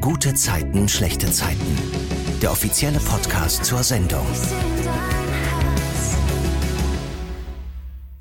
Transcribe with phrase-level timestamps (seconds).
[0.00, 1.76] Gute Zeiten, schlechte Zeiten.
[2.40, 4.24] Der offizielle Podcast zur Sendung.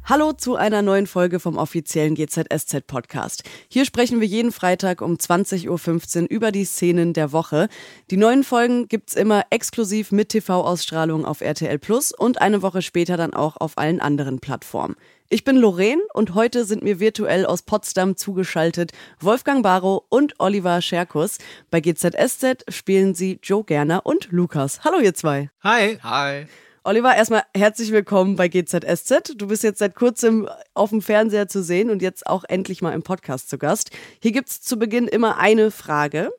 [0.04, 3.44] Hallo zu einer neuen Folge vom offiziellen GZSZ Podcast.
[3.70, 7.70] Hier sprechen wir jeden Freitag um 20.15 Uhr über die Szenen der Woche.
[8.12, 13.16] Die neuen Folgen gibt's immer exklusiv mit TV-Ausstrahlung auf RTL Plus und eine Woche später
[13.16, 14.98] dann auch auf allen anderen Plattformen.
[15.32, 20.82] Ich bin Lorraine und heute sind mir virtuell aus Potsdam zugeschaltet Wolfgang Barrow und Oliver
[20.82, 21.38] Scherkus.
[21.70, 24.84] Bei GZSZ spielen sie Joe Gerner und Lukas.
[24.84, 25.52] Hallo ihr zwei.
[25.62, 26.00] Hi.
[26.02, 26.48] Hi.
[26.84, 29.36] Oliver, erstmal herzlich willkommen bei GZSZ.
[29.38, 32.94] Du bist jetzt seit kurzem auf dem Fernseher zu sehen und jetzt auch endlich mal
[32.94, 33.92] im Podcast zu Gast.
[34.24, 36.32] Hier gibt es zu Beginn immer eine Frage.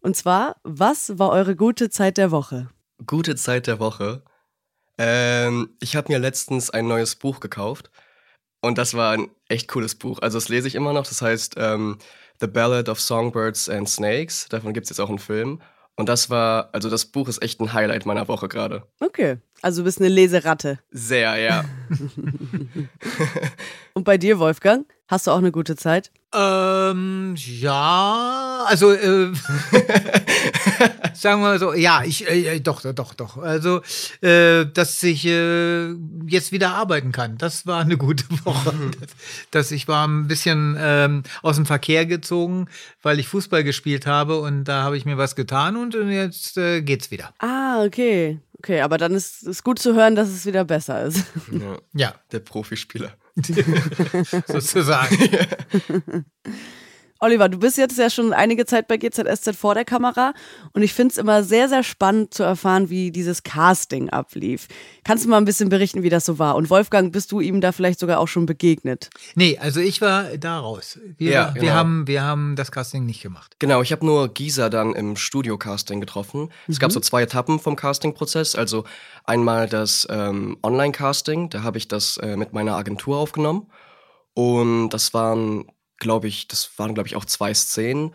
[0.00, 2.70] Und zwar, was war eure gute Zeit der Woche?
[3.06, 4.24] Gute Zeit der Woche.
[4.98, 7.88] Ähm, ich habe mir letztens ein neues Buch gekauft
[8.60, 10.18] und das war ein echt cooles Buch.
[10.20, 11.06] Also das lese ich immer noch.
[11.06, 11.98] Das heißt ähm,
[12.40, 14.48] The Ballad of Songbirds and Snakes.
[14.48, 15.60] Davon gibt es jetzt auch einen Film.
[15.96, 18.86] Und das war, also das Buch ist echt ein Highlight meiner Woche gerade.
[19.00, 20.78] Okay, also du bist eine Leseratte.
[20.92, 21.64] Sehr, ja.
[23.94, 24.86] Und bei dir, Wolfgang?
[25.08, 26.12] Hast du auch eine gute Zeit?
[26.34, 29.32] Ähm, ja, also äh,
[31.14, 33.38] sagen wir mal so, ja, ich äh, doch, doch, doch.
[33.38, 33.82] Also,
[34.20, 35.92] äh, dass ich äh,
[36.26, 38.74] jetzt wieder arbeiten kann, das war eine gute Woche.
[39.00, 39.10] dass,
[39.50, 42.68] dass ich war ein bisschen ähm, aus dem Verkehr gezogen,
[43.02, 46.82] weil ich Fußball gespielt habe und da habe ich mir was getan und jetzt äh,
[46.82, 47.32] geht's wieder.
[47.38, 48.40] Ah, okay.
[48.58, 51.24] Okay, aber dann ist es gut zu hören, dass es wieder besser ist.
[51.52, 52.14] Ja, ja.
[52.32, 53.12] der Profispieler.
[54.46, 55.16] Sozusagen.
[57.26, 60.32] Oliver, du bist jetzt ja schon einige Zeit bei GZSZ vor der Kamera
[60.74, 64.68] und ich finde es immer sehr, sehr spannend zu erfahren, wie dieses Casting ablief.
[65.02, 66.54] Kannst du mal ein bisschen berichten, wie das so war?
[66.54, 69.10] Und Wolfgang, bist du ihm da vielleicht sogar auch schon begegnet?
[69.34, 71.00] Nee, also ich war da raus.
[71.18, 71.62] Wir, ja, genau.
[71.62, 73.56] wir, haben, wir haben das Casting nicht gemacht.
[73.58, 76.42] Genau, ich habe nur Gisa dann im Studio-Casting getroffen.
[76.42, 76.50] Mhm.
[76.68, 76.94] Es gab mhm.
[76.94, 78.54] so zwei Etappen vom Casting-Prozess.
[78.54, 78.84] Also
[79.24, 83.66] einmal das ähm, Online-Casting, da habe ich das äh, mit meiner Agentur aufgenommen.
[84.34, 85.64] Und das waren
[85.98, 88.14] glaube ich, das waren, glaube ich, auch zwei Szenen.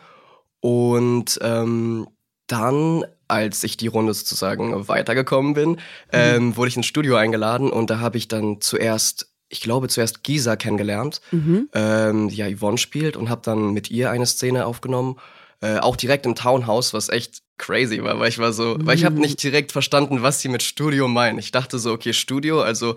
[0.60, 2.08] Und ähm,
[2.48, 5.78] dann, als ich die Runde sozusagen weitergekommen bin, mhm.
[6.12, 10.24] ähm, wurde ich ins Studio eingeladen und da habe ich dann zuerst ich glaube, zuerst
[10.24, 11.70] Gisa kennengelernt, mhm.
[11.74, 15.18] ähm, die ja Yvonne spielt und habe dann mit ihr eine Szene aufgenommen.
[15.60, 18.88] Äh, auch direkt im Townhouse, was echt crazy war, weil ich war so, mhm.
[18.88, 21.38] weil ich habe nicht direkt verstanden, was sie mit Studio meinen.
[21.38, 22.96] Ich dachte so, okay, Studio, also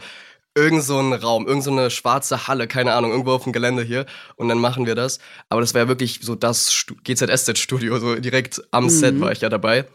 [0.55, 3.83] irgend so ein Raum, irgend so eine schwarze Halle, keine Ahnung, irgendwo auf dem Gelände
[3.83, 4.07] hier
[4.37, 5.19] und dann machen wir das.
[5.49, 8.91] Aber das war ja wirklich so das GZSZ-Studio, so direkt am mhm.
[8.91, 9.87] Set war ich ja dabei.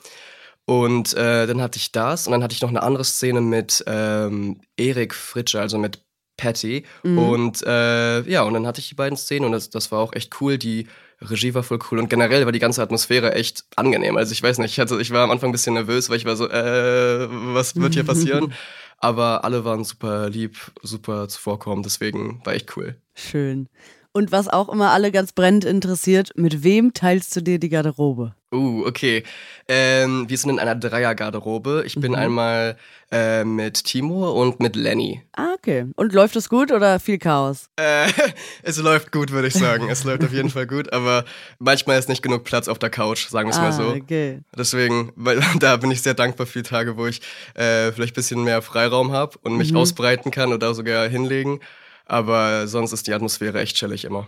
[0.65, 3.83] Und äh, dann hatte ich das und dann hatte ich noch eine andere Szene mit
[3.87, 6.03] ähm, Erik Fritsche, also mit
[6.37, 6.85] Patty.
[7.03, 7.17] Mhm.
[7.17, 10.13] Und äh, ja, und dann hatte ich die beiden Szenen und das, das war auch
[10.13, 10.57] echt cool.
[10.57, 10.87] Die
[11.21, 14.15] Regie war voll cool und generell war die ganze Atmosphäre echt angenehm.
[14.15, 16.25] Also ich weiß nicht, ich, hatte, ich war am Anfang ein bisschen nervös, weil ich
[16.25, 18.53] war so, äh, was wird hier passieren?
[19.01, 23.01] Aber alle waren super lieb, super zuvorkommen, deswegen war echt cool.
[23.15, 23.69] Schön.
[24.19, 28.35] Und was auch immer alle ganz brennend interessiert, mit wem teilst du dir die Garderobe?
[28.53, 29.23] Uh, okay.
[29.69, 31.83] Ähm, wir sind in einer Dreier-Garderobe.
[31.85, 32.17] Ich bin mhm.
[32.17, 32.77] einmal
[33.13, 35.21] äh, mit Timo und mit Lenny.
[35.37, 35.85] Ah, okay.
[35.95, 37.69] Und läuft es gut oder viel Chaos?
[37.77, 38.11] Äh,
[38.63, 39.87] es läuft gut, würde ich sagen.
[39.89, 41.23] es läuft auf jeden Fall gut, aber
[41.59, 43.87] manchmal ist nicht genug Platz auf der Couch, sagen wir es ah, mal so.
[43.87, 44.39] Okay.
[44.57, 47.21] Deswegen, weil da bin ich sehr dankbar für die Tage, wo ich
[47.53, 49.77] äh, vielleicht ein bisschen mehr Freiraum habe und mich mhm.
[49.77, 51.61] ausbreiten kann oder sogar hinlegen.
[52.09, 54.27] Aber sonst ist die Atmosphäre echt chillig immer.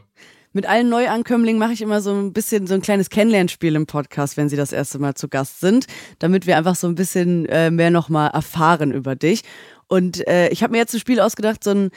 [0.53, 4.37] Mit allen Neuankömmlingen mache ich immer so ein bisschen so ein kleines Kennenlernspiel im Podcast,
[4.37, 5.87] wenn sie das erste Mal zu Gast sind,
[6.19, 9.41] damit wir einfach so ein bisschen äh, mehr nochmal erfahren über dich.
[9.87, 11.89] Und äh, ich habe mir jetzt ein Spiel ausgedacht, so ein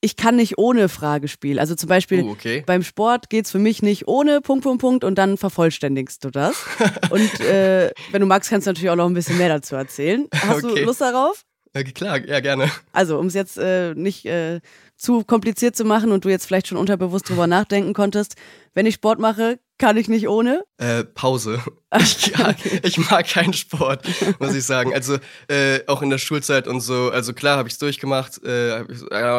[0.00, 1.58] ich kann nicht ohne Fragespiel.
[1.58, 2.62] Also zum Beispiel uh, okay.
[2.64, 6.30] beim Sport geht es für mich nicht ohne Punkt, Punkt, Punkt und dann vervollständigst du
[6.30, 6.64] das.
[7.10, 10.28] und äh, wenn du magst, kannst du natürlich auch noch ein bisschen mehr dazu erzählen.
[10.32, 10.80] Hast okay.
[10.80, 11.44] du Lust darauf?
[11.74, 12.70] Ja, klar, ja, gerne.
[12.92, 14.60] Also, um es jetzt äh, nicht äh,
[14.98, 18.34] zu kompliziert zu machen und du jetzt vielleicht schon unterbewusst drüber nachdenken konntest,
[18.74, 20.64] wenn ich Sport mache, kann ich nicht ohne?
[20.78, 21.62] Äh, Pause.
[21.98, 22.80] Ich, ja, okay.
[22.82, 24.06] ich mag keinen Sport,
[24.40, 24.92] muss ich sagen.
[24.92, 25.16] Also
[25.48, 27.10] äh, auch in der Schulzeit und so.
[27.10, 28.44] Also klar habe ich es durchgemacht.
[28.44, 28.84] Äh,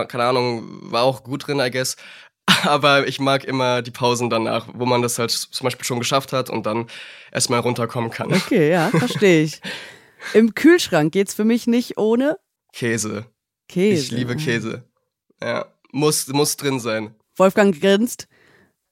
[0.07, 1.95] keine Ahnung, war auch gut drin, I guess.
[2.63, 6.33] Aber ich mag immer die Pausen danach, wo man das halt zum Beispiel schon geschafft
[6.33, 6.87] hat und dann
[7.31, 8.33] erstmal runterkommen kann.
[8.33, 9.61] Okay, ja, verstehe ich.
[10.33, 12.39] Im Kühlschrank geht's für mich nicht ohne
[12.73, 13.25] Käse.
[13.67, 14.01] Käse.
[14.01, 14.88] Ich liebe Käse.
[15.41, 17.15] Ja, muss, muss drin sein.
[17.35, 18.27] Wolfgang grinst.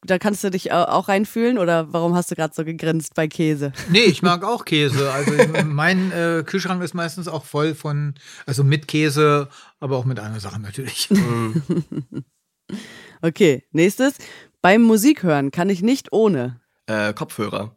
[0.06, 3.74] Da kannst du dich auch reinfühlen oder warum hast du gerade so gegrinst bei Käse?
[3.90, 5.12] Nee, ich mag auch Käse.
[5.12, 5.32] Also
[5.66, 8.14] mein äh, Kühlschrank ist meistens auch voll von,
[8.46, 9.50] also mit Käse,
[9.80, 11.10] aber auch mit anderen Sachen natürlich.
[13.22, 14.16] Okay, nächstes.
[14.62, 16.60] Beim Musikhören kann ich nicht ohne.
[16.88, 17.76] Äh, Kopfhörer.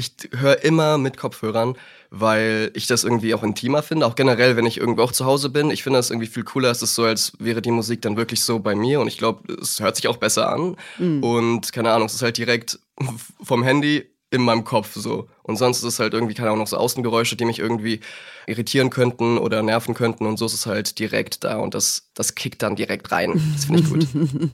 [0.00, 1.76] Ich höre immer mit Kopfhörern,
[2.10, 4.06] weil ich das irgendwie auch intimer finde.
[4.06, 5.70] Auch generell, wenn ich irgendwo auch zu Hause bin.
[5.70, 6.70] Ich finde das irgendwie viel cooler.
[6.70, 9.00] Es ist so, als wäre die Musik dann wirklich so bei mir.
[9.00, 10.76] Und ich glaube, es hört sich auch besser an.
[10.98, 11.22] Mhm.
[11.22, 12.80] Und keine Ahnung, es ist halt direkt
[13.42, 15.28] vom Handy in meinem Kopf so.
[15.42, 18.00] Und sonst ist es halt irgendwie, keine Ahnung, noch so Außengeräusche, die mich irgendwie
[18.46, 20.26] irritieren könnten oder nerven könnten.
[20.26, 21.58] Und so ist es halt direkt da.
[21.58, 23.40] Und das, das kickt dann direkt rein.
[23.54, 24.06] Das finde ich gut.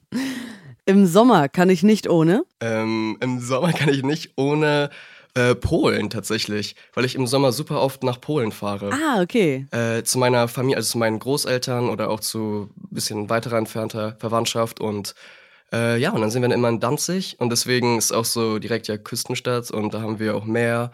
[0.88, 2.44] Im Sommer kann ich nicht ohne?
[2.60, 4.90] Ähm, Im Sommer kann ich nicht ohne
[5.37, 8.91] äh, Polen tatsächlich, weil ich im Sommer super oft nach Polen fahre.
[8.91, 9.67] Ah, okay.
[9.71, 14.17] Äh, zu meiner Familie, also zu meinen Großeltern oder auch zu ein bisschen weiterer entfernter
[14.19, 15.15] Verwandtschaft und
[15.73, 18.59] äh, ja, und dann sind wir dann immer in Danzig und deswegen ist auch so
[18.59, 20.91] direkt ja Küstenstadt und da haben wir auch Meer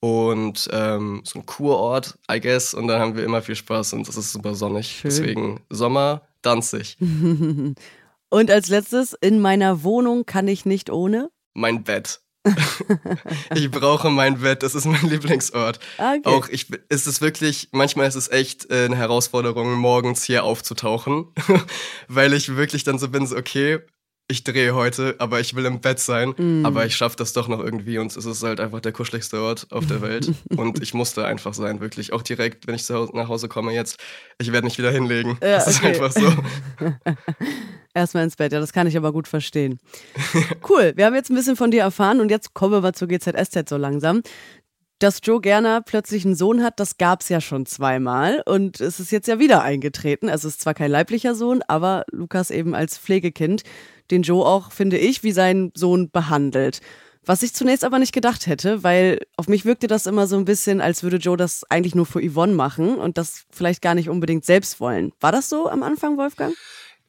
[0.00, 4.08] und ähm, so ein Kurort, I guess, und da haben wir immer viel Spaß und
[4.08, 4.88] es ist super sonnig.
[4.88, 5.10] Schön.
[5.10, 6.98] Deswegen Sommer, Danzig.
[8.28, 11.30] und als letztes, in meiner Wohnung kann ich nicht ohne?
[11.54, 12.23] Mein Bett.
[13.54, 15.78] ich brauche mein Bett, das ist mein Lieblingsort.
[15.96, 16.20] Okay.
[16.24, 21.26] Auch ich, ist es wirklich, manchmal ist es echt äh, eine Herausforderung, morgens hier aufzutauchen,
[22.08, 23.80] weil ich wirklich dann so bin, so okay,
[24.26, 26.64] ich drehe heute, aber ich will im Bett sein, mm.
[26.64, 29.66] aber ich schaffe das doch noch irgendwie und es ist halt einfach der kuscheligste Ort
[29.70, 32.12] auf der Welt und ich musste einfach sein, wirklich.
[32.12, 33.98] Auch direkt, wenn ich nach Hause komme jetzt,
[34.38, 35.38] ich werde nicht wieder hinlegen.
[35.42, 35.92] Ja, das okay.
[35.92, 36.32] ist einfach so.
[37.94, 39.78] Erstmal ins Bett, ja, das kann ich aber gut verstehen.
[40.68, 43.68] Cool, wir haben jetzt ein bisschen von dir erfahren und jetzt kommen wir zur GZSZ
[43.68, 44.22] so langsam.
[44.98, 48.98] Dass Joe Gerner plötzlich einen Sohn hat, das gab es ja schon zweimal und es
[48.98, 50.28] ist jetzt ja wieder eingetreten.
[50.28, 53.62] Also es ist zwar kein leiblicher Sohn, aber Lukas eben als Pflegekind
[54.10, 56.80] den Joe auch, finde ich, wie sein Sohn behandelt.
[57.26, 60.44] Was ich zunächst aber nicht gedacht hätte, weil auf mich wirkte das immer so ein
[60.44, 64.08] bisschen, als würde Joe das eigentlich nur für Yvonne machen und das vielleicht gar nicht
[64.08, 65.12] unbedingt selbst wollen.
[65.20, 66.54] War das so am Anfang, Wolfgang?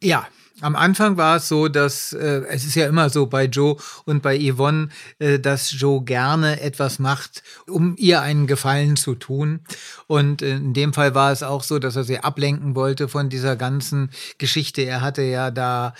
[0.01, 0.27] Ja,
[0.61, 3.75] am Anfang war es so, dass äh, es ist ja immer so bei Joe
[4.05, 9.61] und bei Yvonne, äh, dass Joe gerne etwas macht, um ihr einen Gefallen zu tun.
[10.07, 13.55] Und in dem Fall war es auch so, dass er sie ablenken wollte von dieser
[13.55, 14.83] ganzen Geschichte.
[14.83, 15.93] Er hatte ja da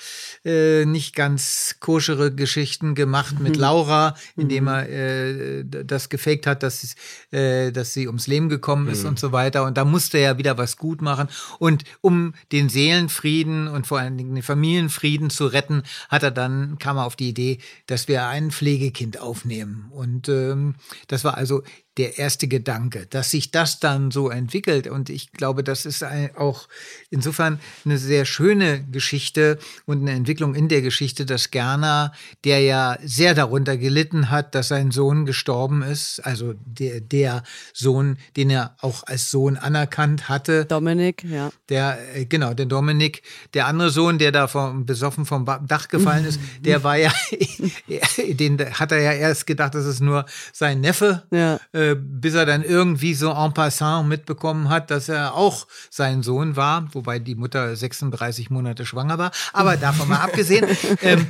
[0.46, 3.58] äh, nicht ganz koschere Geschichten gemacht mit.
[3.66, 4.70] Laura, indem mhm.
[4.70, 9.10] er äh, das gefaked hat, dass, sie, äh, dass sie ums Leben gekommen ist mhm.
[9.10, 9.64] und so weiter.
[9.64, 11.28] Und da musste er wieder was gut machen.
[11.60, 16.98] Und um den Seelenfrieden und vor allen Dingen Familienfrieden zu retten, hat er dann, kam
[16.98, 19.88] er auf die Idee, dass wir ein Pflegekind aufnehmen.
[19.92, 20.76] Und ähm,
[21.08, 21.64] das war also
[21.98, 24.88] der erste Gedanke, dass sich das dann so entwickelt.
[24.88, 26.06] Und ich glaube, das ist
[26.36, 26.68] auch
[27.10, 32.12] insofern eine sehr schöne Geschichte und eine Entwicklung in der Geschichte, dass Gerner,
[32.44, 37.44] der ja sehr darunter gelitten hat, dass sein Sohn gestorben ist, also der, der
[37.74, 40.66] Sohn, den er auch als Sohn anerkannt hatte.
[40.66, 41.50] Dominik, ja.
[41.70, 43.22] Der, äh, genau, der Dominik.
[43.54, 47.14] Der andere Sohn, der da vom, besoffen vom Dach gefallen ist, der war ja,
[48.18, 51.24] den hat er ja erst gedacht, das ist nur sein Neffe.
[51.32, 51.60] Ja.
[51.72, 56.24] Äh, äh, bis er dann irgendwie so en passant mitbekommen hat, dass er auch sein
[56.24, 59.32] Sohn war, wobei die Mutter 36 Monate schwanger war.
[59.54, 60.66] Aber davon mal abgesehen.
[61.02, 61.28] Ähm,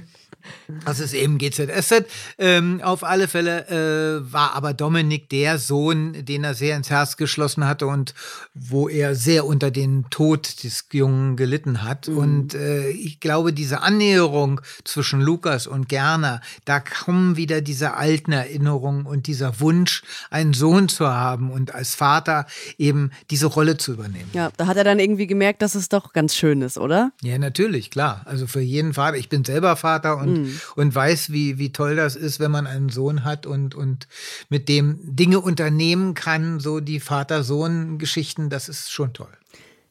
[0.86, 2.06] das ist eben GZSZ.
[2.38, 7.18] Ähm, auf alle Fälle äh, war aber Dominik der Sohn, den er sehr ins Herz
[7.18, 8.14] geschlossen hatte und
[8.54, 12.08] wo er sehr unter den Tod des Jungen gelitten hat.
[12.08, 12.18] Mhm.
[12.18, 18.32] Und äh, ich glaube, diese Annäherung zwischen Lukas und Gerner, da kommen wieder diese alten
[18.32, 22.46] Erinnerungen und dieser Wunsch, einen Sohn zu haben und als Vater
[22.78, 24.30] eben diese Rolle zu übernehmen.
[24.34, 27.12] Ja, da hat er dann irgendwie gemerkt, dass es doch ganz schön ist, oder?
[27.22, 28.22] Ja, natürlich, klar.
[28.26, 29.18] Also für jeden Vater.
[29.18, 30.60] Ich bin selber Vater und mhm.
[30.76, 34.08] und weiß, wie, wie toll das ist, wenn man einen Sohn hat und, und
[34.50, 39.36] mit dem Dinge unternehmen kann, so die Vater-Sohn-Geschichten, das ist schon toll.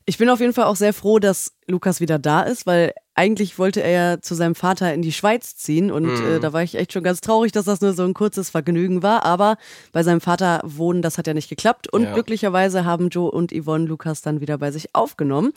[0.06, 3.58] Ich bin auf jeden Fall auch sehr froh, dass Lukas wieder da ist, weil eigentlich
[3.58, 6.26] wollte er ja zu seinem Vater in die Schweiz ziehen und mhm.
[6.26, 9.02] äh, da war ich echt schon ganz traurig, dass das nur so ein kurzes Vergnügen
[9.02, 9.24] war.
[9.24, 9.56] Aber
[9.92, 12.12] bei seinem Vater wohnen, das hat ja nicht geklappt und ja.
[12.12, 15.52] glücklicherweise haben Joe und Yvonne Lukas dann wieder bei sich aufgenommen.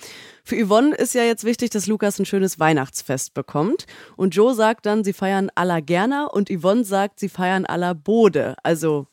[0.46, 3.86] Für Yvonne ist ja jetzt wichtig, dass Lukas ein schönes Weihnachtsfest bekommt
[4.16, 8.56] und Joe sagt dann, sie feiern aller Gerner und Yvonne sagt, sie feiern aller Bode.
[8.64, 9.08] Also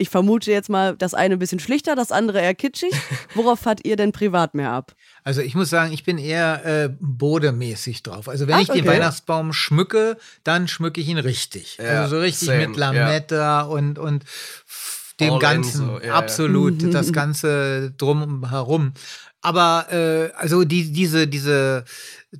[0.00, 2.92] ich vermute jetzt mal, das eine ein bisschen schlichter, das andere eher kitschig.
[3.34, 4.94] Worauf fahrt ihr denn privat mehr ab?
[5.24, 8.28] Also ich muss sagen, ich bin eher äh, bodemäßig drauf.
[8.28, 8.80] Also wenn Ach, ich okay.
[8.80, 11.76] den Weihnachtsbaum schmücke, dann schmücke ich ihn richtig.
[11.76, 13.60] Ja, also so richtig same, mit Lametta ja.
[13.62, 14.24] und, und
[15.20, 15.86] dem All Ganzen.
[15.86, 16.00] So.
[16.04, 18.92] Ja, absolut, das Ganze drumherum.
[19.42, 21.84] Aber äh, also die, diese, diese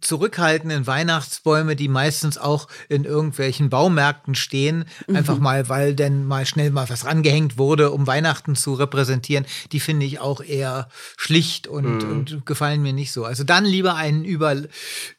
[0.01, 5.17] zurückhaltenden Weihnachtsbäume, die meistens auch in irgendwelchen Baumärkten stehen, mhm.
[5.17, 9.81] einfach mal, weil denn mal schnell mal was rangehängt wurde, um Weihnachten zu repräsentieren, die
[9.81, 12.11] finde ich auch eher schlicht und, mhm.
[12.11, 13.25] und gefallen mir nicht so.
[13.25, 14.57] Also dann lieber einen über,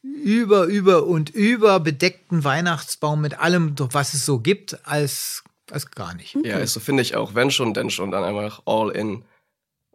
[0.04, 6.14] über, über und über bedeckten Weihnachtsbaum mit allem, was es so gibt, als Also gar
[6.14, 6.38] nicht.
[6.44, 7.34] Ja, ist so finde ich auch.
[7.34, 9.24] Wenn schon, denn schon, dann einfach all in.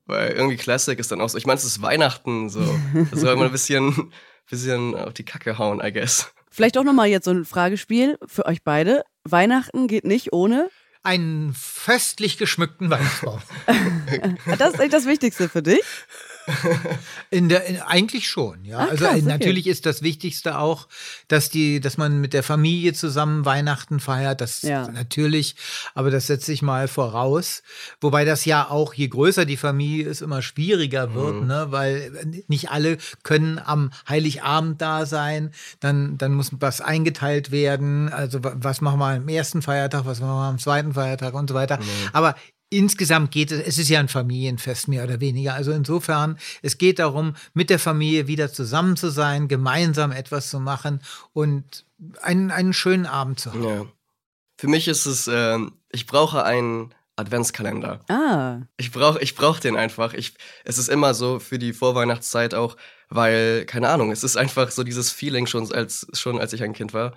[0.06, 1.36] Weil irgendwie Classic ist dann auch so.
[1.36, 2.60] Ich meine, es ist Weihnachten, so.
[3.10, 4.12] Da soll man ein bisschen,
[4.48, 6.32] bisschen auf die Kacke hauen, I guess.
[6.50, 9.04] Vielleicht auch nochmal jetzt so ein Fragespiel für euch beide.
[9.24, 10.70] Weihnachten geht nicht ohne.
[11.02, 13.42] Einen festlich geschmückten Weihnachtsbaum.
[14.58, 15.82] Das ist echt das Wichtigste für dich.
[17.30, 18.78] In der, in, eigentlich schon, ja.
[18.78, 19.26] Ah, also krass, äh, okay.
[19.26, 20.86] natürlich ist das Wichtigste auch,
[21.28, 24.40] dass die, dass man mit der Familie zusammen Weihnachten feiert.
[24.40, 24.88] Das Ja.
[24.88, 25.56] natürlich,
[25.94, 27.62] aber das setze ich mal voraus.
[28.00, 31.66] Wobei das ja auch, je größer die Familie ist, immer schwieriger wird, ne?
[31.70, 32.12] Weil
[32.48, 35.50] nicht alle können am Heiligabend da sein.
[35.80, 38.08] Dann, dann muss was eingeteilt werden.
[38.12, 41.48] Also wa- was machen wir am ersten Feiertag, was machen wir am zweiten Feiertag und
[41.48, 41.78] so weiter.
[42.12, 42.36] Aber
[42.68, 45.54] Insgesamt geht es, es ist ja ein Familienfest mehr oder weniger.
[45.54, 50.58] Also insofern, es geht darum, mit der Familie wieder zusammen zu sein, gemeinsam etwas zu
[50.58, 51.00] machen
[51.32, 51.84] und
[52.22, 53.64] einen, einen schönen Abend zu haben.
[53.64, 53.86] Ja.
[54.58, 58.00] Für mich ist es, ähm, ich brauche einen Adventskalender.
[58.08, 60.12] Ah, Ich brauche ich brauch den einfach.
[60.12, 62.76] Ich, es ist immer so für die Vorweihnachtszeit auch,
[63.08, 66.72] weil, keine Ahnung, es ist einfach so dieses Feeling schon als, schon als ich ein
[66.74, 67.14] Kind war.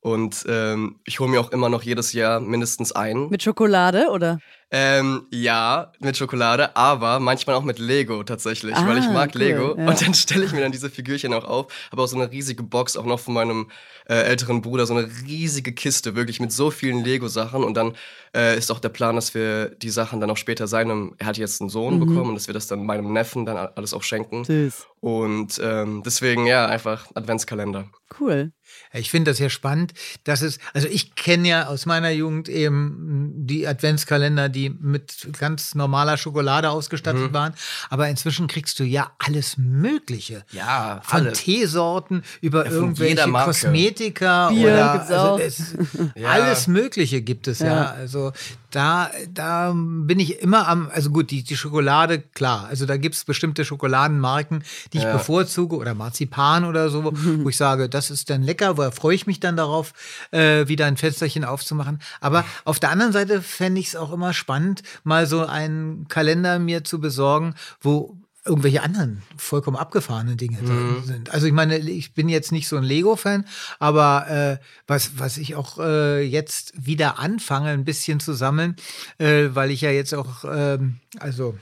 [0.00, 3.28] Und ähm, ich hole mir auch immer noch jedes Jahr mindestens einen.
[3.28, 4.40] mit Schokolade oder?
[4.72, 9.40] Ähm, ja, mit Schokolade, aber manchmal auch mit Lego tatsächlich, weil ich Ah, mag cool,
[9.40, 9.76] Lego.
[9.76, 9.86] ja.
[9.88, 11.72] Und dann stelle ich mir dann diese Figürchen auch auf.
[11.90, 13.68] Aber auch so eine riesige Box, auch noch von meinem
[14.08, 17.64] äh, älteren Bruder, so eine riesige Kiste, wirklich mit so vielen Lego-Sachen.
[17.64, 17.96] Und dann
[18.34, 21.36] äh, ist auch der Plan, dass wir die Sachen dann auch später seinem, er hat
[21.36, 22.00] jetzt einen Sohn Mhm.
[22.06, 24.44] bekommen und dass wir das dann meinem Neffen dann alles auch schenken.
[24.44, 24.86] Süß.
[25.00, 27.86] Und ähm, deswegen, ja, einfach Adventskalender.
[28.20, 28.52] Cool.
[28.92, 33.32] Ich finde das ja spannend, dass es, also ich kenne ja aus meiner Jugend eben
[33.46, 37.54] die Adventskalender, die mit ganz normaler Schokolade ausgestattet waren.
[37.88, 40.44] Aber inzwischen kriegst du ja alles Mögliche.
[40.52, 41.38] Ja, Von alles.
[41.38, 43.30] Teesorten über Ja, von irgendwelche.
[43.30, 45.74] Kosmetika Bier oder also es,
[46.14, 46.28] Ja.
[46.28, 47.66] alles Mögliche gibt es ja.
[47.66, 47.84] Ja.
[47.92, 48.32] Also
[48.70, 53.14] da, da bin ich immer am, also gut, die, die Schokolade, klar, also da gibt
[53.14, 54.62] es bestimmte Schokoladenmarken,
[54.92, 55.12] die ich Ja.
[55.12, 59.26] bevorzuge oder Marzipan oder so, wo ich sage, das ist dann lecker, wo freue ich
[59.26, 59.92] mich dann darauf,
[60.30, 62.00] äh, wieder ein Fensterchen aufzumachen.
[62.20, 66.58] Aber auf der anderen Seite fände ich es auch immer spannend, mal so einen Kalender
[66.58, 71.30] mir zu besorgen, wo irgendwelche anderen vollkommen abgefahrene Dinge drin sind.
[71.30, 73.44] Also ich meine, ich bin jetzt nicht so ein Lego-Fan,
[73.78, 78.76] aber äh, was, was ich auch äh, jetzt wieder anfange, ein bisschen zu sammeln,
[79.18, 81.58] äh, weil ich ja jetzt auch, ähm, also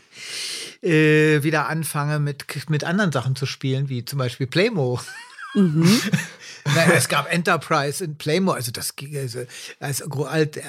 [0.83, 5.01] äh, wieder anfange mit, mit anderen Sachen zu spielen, wie zum Beispiel Playmo.
[6.75, 9.41] Naja, es gab Enterprise in Playmo, also das ging- also
[9.81, 10.03] als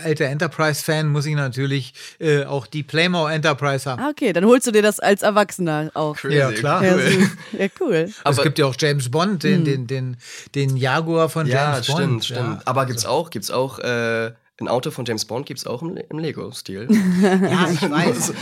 [0.03, 4.01] alter Enterprise-Fan muss ich natürlich äh, auch die Playmo Enterprise haben.
[4.01, 6.15] Ah, okay, dann holst du dir das als Erwachsener auch.
[6.15, 6.83] Crazy, Ja, klar.
[6.85, 7.29] Ja, cool.
[7.59, 7.93] ja cool.
[8.07, 10.15] es Aber- gibt ja auch James Bond, den, den, den,
[10.55, 12.25] den Jaguar von Ja, James stimmt, Bond.
[12.25, 12.39] stimmt.
[12.39, 15.97] Ja, Aber gibt's auch, gibt's auch äh, ein Auto von James Bond gibt's auch im,
[15.97, 16.87] im Lego-Stil.
[17.19, 18.33] Ja, ich weiß.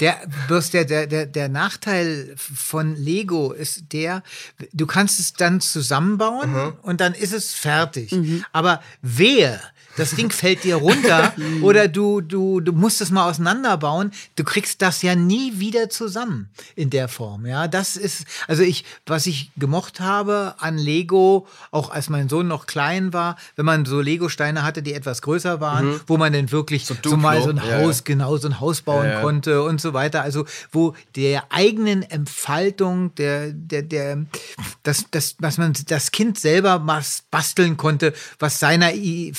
[0.00, 0.16] Der,
[0.48, 4.22] bloß der, der, der, der Nachteil von Lego ist der,
[4.72, 8.14] du kannst es dann zusammenbauen und dann ist es fertig.
[8.52, 9.60] Aber wer
[9.96, 14.82] das Ding fällt dir runter oder du, du, du musst es mal auseinanderbauen, du kriegst
[14.82, 17.46] das ja nie wieder zusammen in der Form.
[17.46, 22.48] Ja, das ist, also ich, was ich gemocht habe an Lego, auch als mein Sohn
[22.48, 26.50] noch klein war, wenn man so Lego-Steine hatte, die etwas größer waren, wo man dann
[26.50, 27.16] wirklich so, Duplo.
[27.16, 29.20] mal so ein Ja, Haus, genau, so ein Haus bauen Ja, ja.
[29.20, 30.22] konnte und so weiter.
[30.22, 34.24] Also, wo der eigenen Entfaltung, der, der, der,
[34.82, 36.78] das, das, was man, das Kind selber
[37.30, 39.32] basteln konnte, was seiner I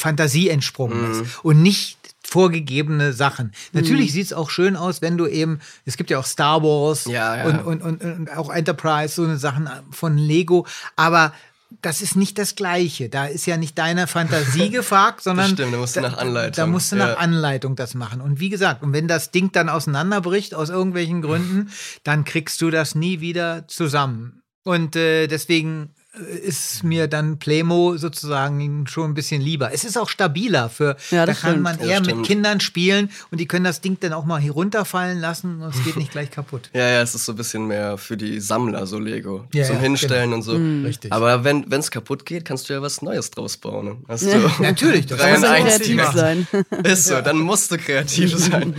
[0.43, 1.21] Fantasie entsprungen Mhm.
[1.23, 1.43] ist.
[1.43, 3.51] Und nicht vorgegebene Sachen.
[3.73, 7.05] Natürlich sieht es auch schön aus, wenn du eben, es gibt ja auch Star Wars
[7.05, 7.43] Ja, ja.
[7.43, 11.33] Und, und, und, und auch Enterprise, so eine Sachen von Lego, aber
[11.81, 13.09] das ist nicht das Gleiche.
[13.09, 16.55] Da ist ja nicht deine Fantasie gefragt, sondern stimmt, da musst du nach Anleitung.
[16.55, 17.17] Da musst du nach Ja.
[17.17, 18.21] Anleitung das machen.
[18.21, 21.69] Und wie gesagt, und wenn das Ding dann auseinanderbricht aus irgendwelchen Gründen,
[22.03, 24.41] dann kriegst du das nie wieder zusammen.
[24.63, 25.93] Und äh, deswegen
[26.43, 29.73] ist mir dann Playmo sozusagen schon ein bisschen lieber.
[29.73, 31.63] Es ist auch stabiler für, Ja, da kann stimmt.
[31.63, 32.23] man eher mit.
[32.23, 35.83] Kindern spielen und die können das Ding dann auch mal hier runterfallen lassen und es
[35.83, 36.69] geht nicht gleich kaputt.
[36.73, 39.45] Ja, ja, es ist so ein bisschen mehr für die Sammler, so Lego.
[39.53, 40.35] Ja, zum ja, Hinstellen genau.
[40.35, 40.85] und so.
[40.87, 41.11] Richtig.
[41.11, 43.85] Aber wenn es kaputt geht, kannst du ja was Neues draus bauen.
[43.85, 43.97] ne?
[44.07, 44.37] Hast Ja.
[44.37, 46.47] du Natürlich, ja eins kreativ sein.
[46.83, 48.75] Ist so, dann musst du kreativ sein.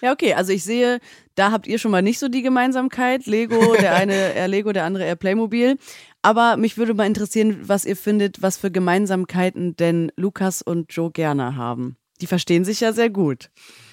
[0.00, 1.00] Ja, okay, also ich sehe,
[1.34, 3.26] da habt ihr schon mal nicht so die Gemeinsamkeit.
[3.26, 5.76] Lego, der eine eher Lego, der andere eher Playmobil.
[6.22, 11.10] Aber mich würde mal interessieren, was ihr findet, was für Gemeinsamkeiten denn Lukas und Joe
[11.10, 11.96] gerne haben.
[12.20, 13.50] Die verstehen sich ja sehr gut.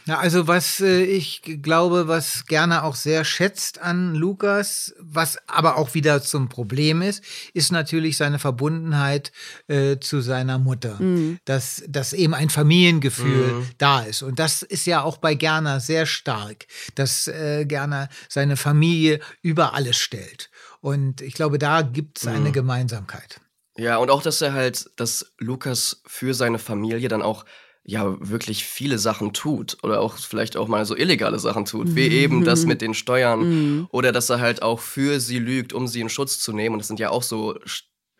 [0.08, 5.78] Ja, also was äh, ich glaube, was gerne auch sehr schätzt an Lukas, was aber
[5.78, 9.32] auch wieder zum Problem ist, ist natürlich seine Verbundenheit
[9.68, 11.02] äh, zu seiner Mutter.
[11.02, 11.40] Mhm.
[11.46, 13.70] Dass, dass eben ein Familiengefühl mhm.
[13.80, 14.22] da ist.
[14.22, 19.74] Und das ist ja auch bei Gerner sehr stark, dass äh, Gerner seine Familie über
[19.74, 20.52] alles stellt.
[20.82, 22.54] Und ich glaube, da gibt es eine mhm.
[22.54, 23.42] Gemeinsamkeit.
[23.78, 27.44] Ja, und auch, dass er halt, dass Lukas für seine Familie dann auch
[27.86, 32.08] ja wirklich viele Sachen tut oder auch vielleicht auch mal so illegale Sachen tut, wie
[32.08, 32.70] eben das mhm.
[32.70, 33.88] mit den Steuern mhm.
[33.92, 36.74] oder dass er halt auch für sie lügt, um sie in Schutz zu nehmen.
[36.74, 37.56] Und das sind ja auch so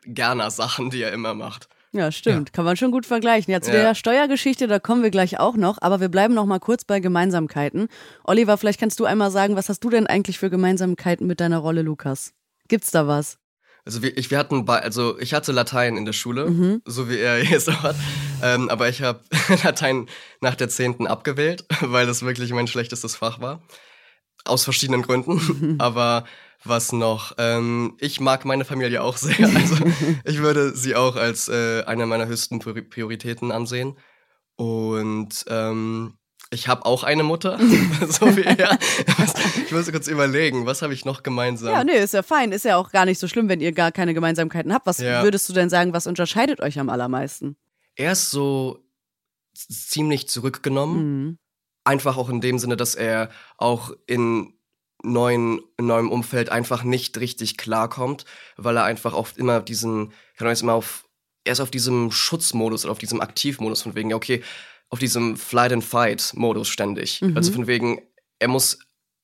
[0.06, 1.68] gerner Sachen, die er immer macht.
[1.96, 2.50] Ja, stimmt.
[2.50, 2.54] Ja.
[2.54, 3.52] Kann man schon gut vergleichen.
[3.52, 3.78] Ja, zu ja.
[3.78, 7.00] der Steuergeschichte, da kommen wir gleich auch noch, aber wir bleiben noch mal kurz bei
[7.00, 7.88] Gemeinsamkeiten.
[8.26, 11.60] Oliver, vielleicht kannst du einmal sagen, was hast du denn eigentlich für Gemeinsamkeiten mit deiner
[11.60, 12.34] Rolle Lukas?
[12.68, 13.38] Gibt's da was?
[13.86, 16.82] Also wir, ich, wir hatten, also ich hatte Latein in der Schule, mhm.
[16.86, 17.96] so wie er jetzt auch hat.
[18.42, 19.22] Ähm, aber ich habe
[19.64, 20.08] Latein
[20.42, 21.08] nach der 10.
[21.08, 23.62] abgewählt, weil das wirklich mein schlechtestes Fach war.
[24.44, 25.34] Aus verschiedenen Gründen.
[25.34, 25.76] Mhm.
[25.80, 26.26] Aber
[26.64, 27.34] was noch?
[27.38, 29.48] Ähm, ich mag meine Familie auch sehr.
[29.56, 29.78] Also
[30.24, 33.98] ich würde sie auch als äh, eine meiner höchsten Prioritäten ansehen.
[34.56, 36.18] Und ähm,
[36.52, 37.60] ich habe auch eine Mutter,
[38.08, 38.78] so wie er.
[39.66, 41.74] Ich muss kurz überlegen, was habe ich noch gemeinsam?
[41.74, 42.52] Ja, nee, ist ja fein.
[42.52, 44.86] Ist ja auch gar nicht so schlimm, wenn ihr gar keine Gemeinsamkeiten habt.
[44.86, 45.24] Was ja.
[45.24, 47.58] würdest du denn sagen, was unterscheidet euch am allermeisten?
[47.96, 48.80] Er ist so
[49.54, 50.98] ziemlich zurückgenommen.
[50.98, 51.38] Mhm.
[51.84, 54.54] Einfach auch in dem Sinne, dass er auch in
[55.04, 58.26] neuen, in neuem Umfeld einfach nicht richtig klarkommt,
[58.58, 61.06] weil er einfach oft immer diesen, kann man jetzt immer auf,
[61.44, 64.44] er ist auf diesem Schutzmodus oder auf diesem Aktivmodus von wegen, ja, okay,
[64.96, 67.22] auf diesem Flight-and-Fight-Modus ständig.
[67.22, 67.36] Mhm.
[67.36, 68.02] Also von wegen,
[68.40, 68.80] er muss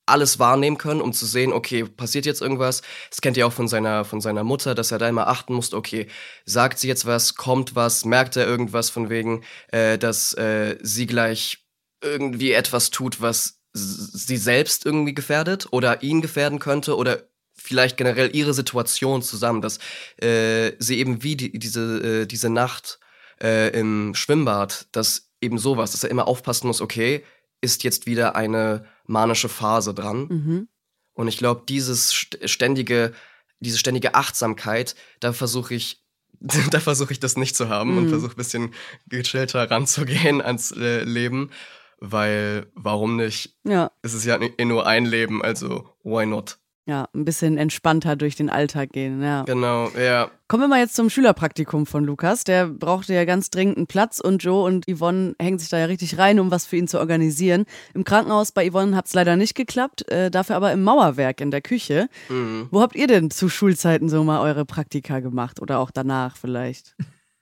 [0.06, 2.82] alles wahrnehmen können, um zu sehen, okay, passiert jetzt irgendwas.
[3.10, 5.74] Das kennt ihr auch von seiner, von seiner Mutter, dass er da immer achten muss,
[5.74, 6.08] okay,
[6.44, 11.06] sagt sie jetzt was, kommt was, merkt er irgendwas von wegen, äh, dass äh, sie
[11.06, 11.60] gleich
[12.04, 18.36] irgendwie etwas tut, was sie selbst irgendwie gefährdet oder ihn gefährden könnte oder vielleicht generell
[18.36, 19.80] ihre Situation zusammen, dass
[20.18, 23.00] äh, sie eben wie die, diese, äh, diese Nacht
[23.42, 27.24] äh, im Schwimmbad, dass eben sowas, dass er immer aufpassen muss, okay,
[27.62, 30.28] ist jetzt wieder eine manische Phase dran.
[30.28, 30.68] Mhm.
[31.14, 33.14] Und ich glaube, dieses ständige,
[33.60, 36.04] diese ständige Achtsamkeit, da versuche ich,
[36.40, 37.98] da versuche ich das nicht zu haben mhm.
[37.98, 38.74] und versuche ein bisschen
[39.08, 41.52] gechillter ranzugehen ans äh, Leben,
[42.00, 43.58] weil warum nicht?
[43.64, 43.92] Ja.
[44.02, 46.58] Es ist ja nur ein Leben, also why not?
[46.92, 49.44] Ja, ein bisschen entspannter durch den Alltag gehen, ja.
[49.44, 50.30] Genau, ja.
[50.50, 52.44] Kommen wir mal jetzt zum Schülerpraktikum von Lukas.
[52.44, 55.86] Der brauchte ja ganz dringend einen Platz und Joe und Yvonne hängen sich da ja
[55.86, 57.64] richtig rein, um was für ihn zu organisieren.
[57.94, 61.50] Im Krankenhaus bei Yvonne hat es leider nicht geklappt, äh, dafür aber im Mauerwerk in
[61.50, 62.10] der Küche.
[62.28, 62.68] Mhm.
[62.72, 66.98] Wo habt ihr denn zu Schulzeiten so mal eure Praktika gemacht oder auch danach vielleicht?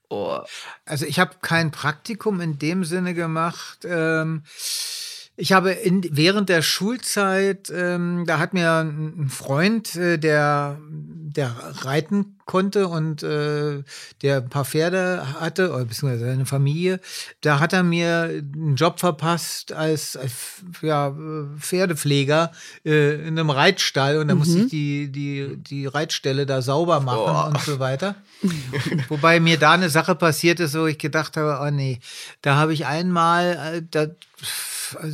[0.10, 0.38] Oh.
[0.86, 3.80] Also ich habe kein Praktikum in dem Sinne gemacht.
[3.90, 4.44] Ähm
[5.39, 11.56] ich habe in, während der Schulzeit, ähm, da hat mir ein Freund, äh, der, der
[11.82, 13.84] reiten konnte und äh,
[14.21, 16.99] der ein paar Pferde hatte, oder beziehungsweise seine Familie,
[17.41, 21.15] da hat er mir einen Job verpasst als, als ja,
[21.58, 22.52] Pferdepfleger
[22.84, 24.39] äh, in einem Reitstall und da mhm.
[24.39, 27.47] musste ich die, die, die Reitstelle da sauber machen oh.
[27.47, 28.15] und so weiter.
[29.08, 31.99] Wobei mir da eine Sache passiert ist, wo ich gedacht habe, oh nee,
[32.41, 34.08] da habe ich einmal, äh, da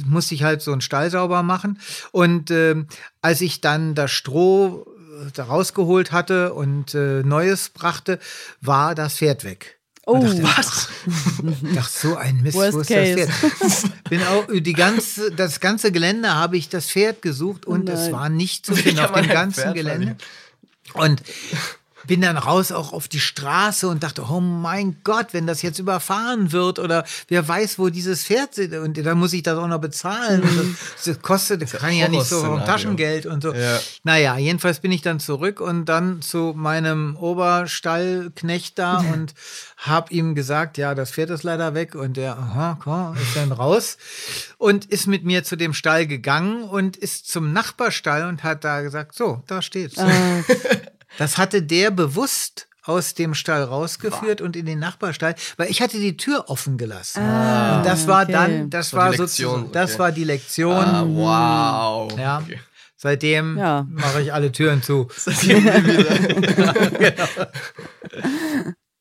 [0.05, 1.79] musste ich halt so einen Stall sauber machen.
[2.11, 2.75] Und äh,
[3.21, 8.19] als ich dann das Stroh äh, da rausgeholt hatte und äh, Neues brachte,
[8.61, 9.79] war das Pferd weg.
[10.07, 10.89] Oh, dachte, was?
[11.79, 13.27] Ach, so ein Mist, Worst wo ist case.
[13.27, 14.03] das Pferd?
[14.09, 18.11] Bin auch, die ganze, das ganze Gelände habe ich das Pferd gesucht und oh es
[18.11, 20.15] war nicht zu finden auf dem ganzen Gelände.
[20.93, 21.23] Und
[22.07, 25.79] bin dann raus auch auf die Straße und dachte, oh mein Gott, wenn das jetzt
[25.79, 29.67] überfahren wird oder wer weiß, wo dieses Pferd ist und dann muss ich das auch
[29.67, 30.41] noch bezahlen.
[30.41, 33.53] Und das, kostet, das kann ja nicht so vom Taschengeld und so.
[33.53, 33.79] Ja.
[34.03, 39.33] Naja, jedenfalls bin ich dann zurück und dann zu meinem Oberstallknecht da und
[39.77, 43.51] habe ihm gesagt, ja, das Pferd ist leider weg und der, aha, komm, ist dann
[43.51, 43.97] raus
[44.57, 48.81] und ist mit mir zu dem Stall gegangen und ist zum Nachbarstall und hat da
[48.81, 49.97] gesagt, so, da steht's.
[49.97, 50.07] Ah.
[51.17, 54.45] Das hatte der bewusst aus dem Stall rausgeführt Boah.
[54.45, 57.21] und in den Nachbarstall, weil ich hatte die Tür offen gelassen.
[57.21, 58.31] Ah, und das war okay.
[58.31, 59.99] dann, das war, war sozusagen, das okay.
[59.99, 60.75] war die Lektion.
[60.75, 62.17] Ah, wow.
[62.17, 62.39] Ja.
[62.39, 62.59] Okay.
[62.95, 63.85] Seitdem ja.
[63.89, 65.07] mache ich alle Türen zu.
[65.41, 66.43] genau.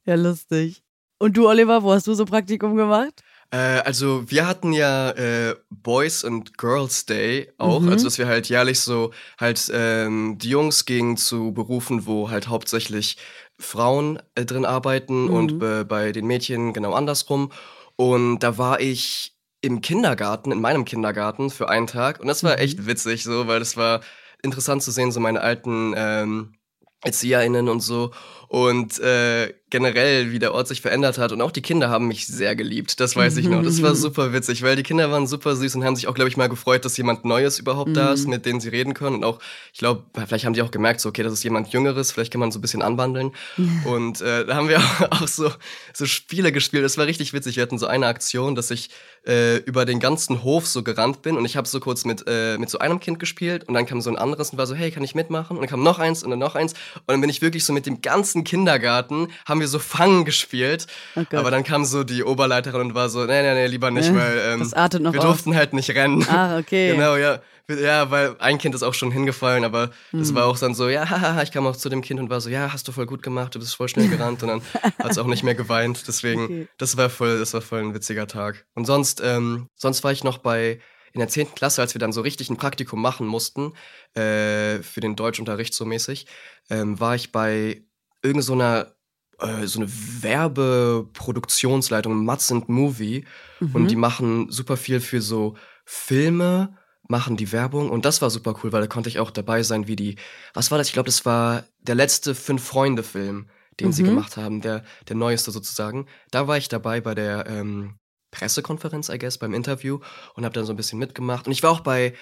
[0.05, 0.83] Ja, lustig.
[1.18, 3.22] Und du, Oliver, wo hast du so Praktikum gemacht?
[3.50, 7.90] Äh, also wir hatten ja äh, Boys and Girls Day auch, mhm.
[7.90, 12.48] also dass wir halt jährlich so halt ähm, die Jungs gingen zu Berufen, wo halt
[12.48, 13.16] hauptsächlich
[13.59, 15.35] Frauen äh, drin arbeiten mhm.
[15.35, 17.50] und bei den Mädchen genau andersrum.
[17.96, 22.20] Und da war ich im Kindergarten, in meinem Kindergarten für einen Tag.
[22.20, 24.00] Und das war echt witzig, so, weil das war
[24.42, 26.54] interessant zu sehen, so meine alten ähm,
[27.02, 28.11] ErzieherInnen und so.
[28.54, 31.32] Und äh, generell, wie der Ort sich verändert hat.
[31.32, 33.64] Und auch die Kinder haben mich sehr geliebt, das weiß ich noch.
[33.64, 36.28] Das war super witzig, weil die Kinder waren super süß und haben sich auch, glaube
[36.28, 39.16] ich, mal gefreut, dass jemand Neues überhaupt da ist, mit dem sie reden können.
[39.16, 39.40] Und auch,
[39.72, 42.38] ich glaube, vielleicht haben die auch gemerkt, so, okay, das ist jemand Jüngeres, vielleicht kann
[42.38, 43.32] man so ein bisschen anwandeln.
[43.84, 45.50] Und äh, da haben wir auch so,
[45.92, 46.84] so Spiele gespielt.
[46.84, 47.56] Das war richtig witzig.
[47.56, 48.90] Wir hatten so eine Aktion, dass ich
[49.26, 52.58] äh, über den ganzen Hof so gerannt bin und ich habe so kurz mit, äh,
[52.58, 54.90] mit so einem Kind gespielt und dann kam so ein anderes und war so, hey,
[54.90, 55.56] kann ich mitmachen?
[55.56, 56.74] Und dann kam noch eins und dann noch eins.
[56.94, 60.87] Und dann bin ich wirklich so mit dem ganzen Kindergarten, haben wir so Fangen gespielt.
[61.16, 61.22] Oh.
[61.37, 64.14] Aber dann kam so die Oberleiterin und war so, nee, nee, nee, lieber nicht, Äh,
[64.14, 64.70] weil ähm,
[65.12, 65.24] wir aus.
[65.24, 66.24] durften halt nicht rennen.
[66.28, 66.92] Ah, okay.
[66.94, 67.40] Genau, ja.
[67.66, 70.35] Ja, weil ein Kind ist auch schon hingefallen, aber das Hm.
[70.35, 72.50] war auch dann so, ja, hahaha, ich kam auch zu dem Kind und war so,
[72.50, 74.61] ja, hast du voll gut gemacht, du bist voll schnell gerannt und dann
[74.98, 76.07] hat es auch nicht mehr geweint.
[76.07, 76.68] Deswegen, Okay.
[76.76, 78.66] das war voll, das war voll ein witziger Tag.
[78.74, 80.78] Und sonst, ähm, sonst war ich noch bei
[81.14, 81.54] in der 10.
[81.54, 83.72] Klasse, als wir dann so richtig ein Praktikum machen mussten,
[84.14, 86.26] äh, für den Deutschunterricht so mäßig,
[86.68, 87.83] ähm, war ich bei
[88.24, 88.94] irgend so einer
[89.38, 89.90] äh, so eine
[90.22, 93.24] Werbeproduktionsleitung, Mats and Movie.
[93.72, 96.76] Und die machen super viel für so Filme,
[97.08, 97.90] machen die Werbung.
[97.90, 100.16] Und das war super cool, weil da konnte ich auch dabei sein, wie die,
[100.52, 100.88] was war das?
[100.88, 103.48] Ich glaube, das war der letzte Fünf-Freunde-Film,
[103.80, 106.06] den sie gemacht haben, der, der neueste sozusagen.
[106.30, 107.98] Da war ich dabei bei der ähm,
[108.30, 110.00] Pressekonferenz, I guess, beim Interview
[110.34, 111.46] und habe dann so ein bisschen mitgemacht.
[111.46, 112.14] Und ich war auch bei,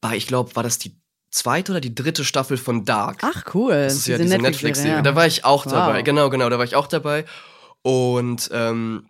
[0.00, 1.01] bei ich glaube, war das die
[1.32, 3.18] zweite oder die dritte Staffel von Dark.
[3.22, 3.72] Ach, cool.
[3.72, 5.02] Das ist ja diese Netflix-Serie.
[5.02, 5.72] Da war ich auch Wow.
[5.72, 6.02] dabei.
[6.02, 7.24] Genau, genau, da war ich auch dabei.
[7.82, 9.08] Und ähm,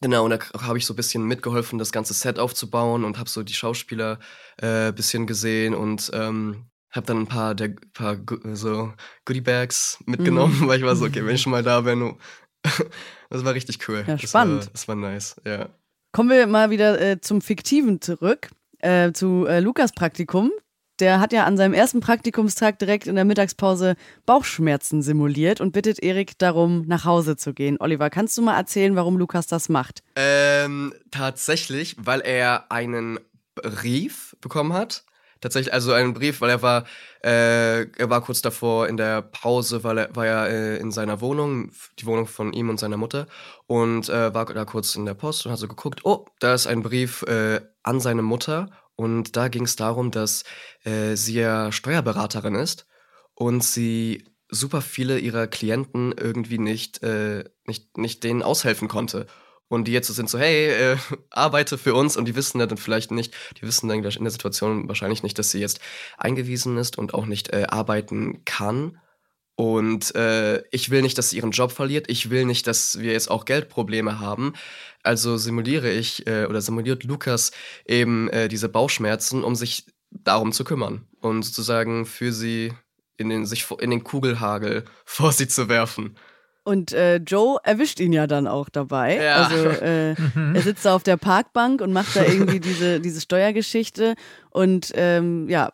[0.00, 3.28] genau, und da habe ich so ein bisschen mitgeholfen, das ganze Set aufzubauen und habe
[3.28, 4.18] so die Schauspieler
[4.58, 8.16] äh, bisschen gesehen und ähm, habe dann ein paar der paar
[8.54, 8.92] so
[9.26, 10.68] Goodie Bags mitgenommen, Mhm.
[10.68, 12.16] weil ich war so, okay, wenn ich schon mal da bin,
[13.28, 14.04] das war richtig cool.
[14.06, 14.64] Ja, Das spannend.
[14.66, 15.68] war, das war nice, ja.
[16.12, 18.48] Kommen wir mal wieder äh, zum Fiktiven zurück,
[18.78, 20.50] äh, zu äh, Lukas Praktikum.
[20.98, 26.02] Der hat ja an seinem ersten Praktikumstag direkt in der Mittagspause Bauchschmerzen simuliert und bittet
[26.02, 27.76] Erik darum, nach Hause zu gehen.
[27.80, 30.02] Oliver, kannst du mal erzählen, warum Lukas das macht?
[30.14, 33.18] Ähm, tatsächlich, weil er einen
[33.54, 35.04] Brief bekommen hat.
[35.42, 36.84] Tatsächlich, also einen Brief, weil er war,
[37.22, 41.20] äh, er war kurz davor in der Pause, weil er war ja äh, in seiner
[41.20, 43.26] Wohnung, die Wohnung von ihm und seiner Mutter,
[43.66, 46.66] und äh, war da kurz in der Post und hat so geguckt, oh, da ist
[46.66, 48.70] ein Brief äh, an seine Mutter.
[48.96, 50.44] Und da ging es darum, dass
[50.84, 52.86] äh, sie ja Steuerberaterin ist
[53.34, 59.26] und sie super viele ihrer Klienten irgendwie nicht, äh, nicht, nicht denen aushelfen konnte.
[59.68, 60.96] Und die jetzt sind so, hey, äh,
[61.30, 64.88] arbeite für uns und die wissen dann vielleicht nicht, die wissen dann in der Situation
[64.88, 65.80] wahrscheinlich nicht, dass sie jetzt
[66.16, 68.98] eingewiesen ist und auch nicht äh, arbeiten kann.
[69.56, 72.10] Und äh, ich will nicht, dass sie ihren Job verliert.
[72.10, 74.52] Ich will nicht, dass wir jetzt auch Geldprobleme haben.
[75.02, 77.52] Also simuliere ich äh, oder simuliert Lukas
[77.86, 82.72] eben äh, diese Bauchschmerzen, um sich darum zu kümmern und sozusagen für sie
[83.16, 86.16] in den, sich vor- in den Kugelhagel vor sie zu werfen.
[86.64, 89.22] Und äh, Joe erwischt ihn ja dann auch dabei.
[89.22, 89.36] Ja.
[89.44, 90.10] Also äh,
[90.54, 94.16] er sitzt da auf der Parkbank und macht da irgendwie diese, diese Steuergeschichte.
[94.50, 95.72] Und ähm, ja,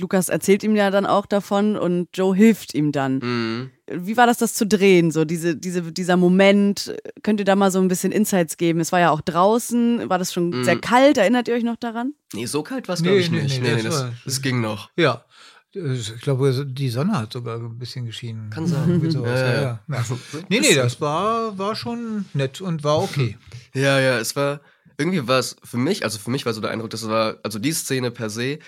[0.00, 3.18] Lukas erzählt ihm ja dann auch davon und Joe hilft ihm dann.
[3.18, 3.70] Mhm.
[3.90, 5.10] Wie war das, das zu drehen?
[5.10, 8.80] So diese, diese, dieser Moment, könnt ihr da mal so ein bisschen Insights geben?
[8.80, 10.64] Es war ja auch draußen, war das schon Mhm.
[10.64, 12.14] sehr kalt, erinnert ihr euch noch daran?
[12.34, 13.62] Nee, so kalt war es, Nee, glaube ich, nee, nicht.
[13.62, 14.90] nee, Nee, nee, das das, das ging noch.
[14.96, 15.24] Ja.
[15.72, 18.48] Ich glaube, die Sonne hat sogar ein bisschen geschienen.
[18.50, 19.00] Kann sein.
[19.12, 19.52] Ja, ja, ja.
[19.62, 19.80] ja.
[19.88, 20.04] Ja.
[20.48, 23.36] Nee, nee, das war, war schon nett und war okay.
[23.74, 24.60] Ja, ja, es war,
[24.96, 27.58] irgendwie war es für mich, also für mich war so der Eindruck, das war, also
[27.58, 28.58] die Szene per se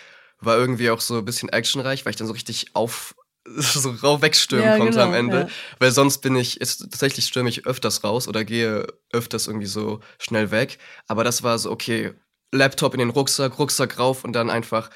[0.40, 3.14] war irgendwie auch so ein bisschen actionreich, weil ich dann so richtig auf,
[3.56, 5.38] so rau wegstürmen Ja, konnte genau, am Ende.
[5.40, 5.48] ja.
[5.78, 10.00] Weil sonst bin ich, ist, tatsächlich stürme ich öfters raus oder gehe öfters irgendwie so
[10.18, 10.78] schnell weg.
[11.08, 12.12] Aber das war so, okay,
[12.52, 14.90] Laptop in den Rucksack, Rucksack rauf und dann einfach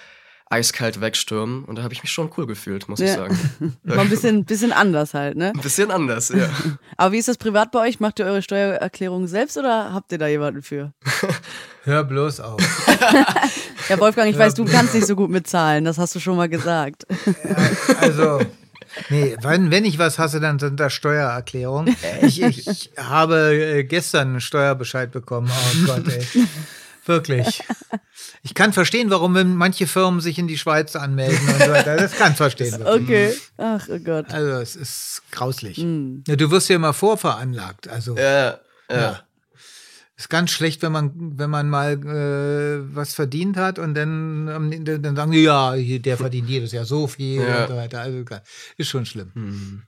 [0.50, 1.64] eiskalt wegstürmen.
[1.64, 3.14] Und da habe ich mich schon cool gefühlt, muss ich Ja.
[3.16, 3.76] sagen.
[3.82, 5.52] War ein bisschen, bisschen anders halt, ne?
[5.54, 6.48] Ein bisschen anders, ja.
[6.98, 7.98] Aber wie ist das privat bei euch?
[7.98, 10.92] Macht ihr eure Steuererklärung selbst oder habt ihr da jemanden für?
[11.84, 12.60] Hör bloß auf.
[13.88, 16.48] Ja, Wolfgang, ich weiß, du kannst nicht so gut mitzahlen, das hast du schon mal
[16.48, 17.04] gesagt.
[18.00, 18.40] Also,
[19.10, 21.94] nee, wenn, wenn ich was hasse, dann sind das Steuererklärungen.
[22.22, 25.50] Ich, ich habe äh, gestern einen Steuerbescheid bekommen.
[25.50, 26.26] Oh Gott, ey.
[27.06, 27.62] Wirklich.
[28.42, 31.96] Ich kann verstehen, warum manche Firmen sich in die Schweiz anmelden und so weiter.
[31.96, 32.82] Das kann ich verstehen.
[32.86, 33.34] Okay.
[33.58, 34.32] Ach, oh Gott.
[34.32, 35.78] Also, es ist grauslich.
[35.78, 37.88] Ja, du wirst ja immer vorveranlagt.
[37.88, 38.58] Also, Ja, ja.
[38.88, 39.20] ja.
[40.16, 44.46] Ist ganz schlecht, wenn man, wenn man mal äh, was verdient hat und dann,
[45.02, 47.62] dann sagen die, ja, der verdient jedes Jahr so viel Ja.
[47.62, 48.00] und so weiter.
[48.00, 48.24] Also
[48.76, 49.82] ist schon schlimm.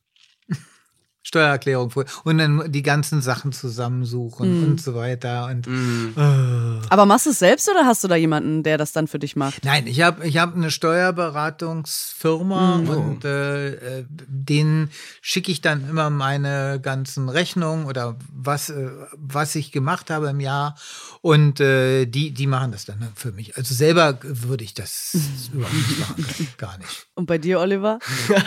[1.26, 4.62] Steuererklärung vor und dann die ganzen Sachen zusammensuchen Mhm.
[4.62, 5.46] und so weiter.
[5.46, 6.12] Und Mhm.
[6.16, 6.86] äh.
[6.88, 9.34] Aber machst du es selbst oder hast du da jemanden, der das dann für dich
[9.34, 9.64] macht?
[9.64, 12.88] Nein, ich habe ich hab eine Steuerberatungsfirma Mhm.
[12.88, 19.56] und äh, äh, denen schicke ich dann immer meine ganzen Rechnungen oder was, äh, was
[19.56, 20.76] ich gemacht habe im Jahr
[21.22, 23.56] und äh, die, die machen das dann für mich.
[23.56, 25.16] Also selber würde ich das
[25.52, 27.08] überhaupt nicht machen gar nicht.
[27.14, 27.98] Und bei dir, Oliver?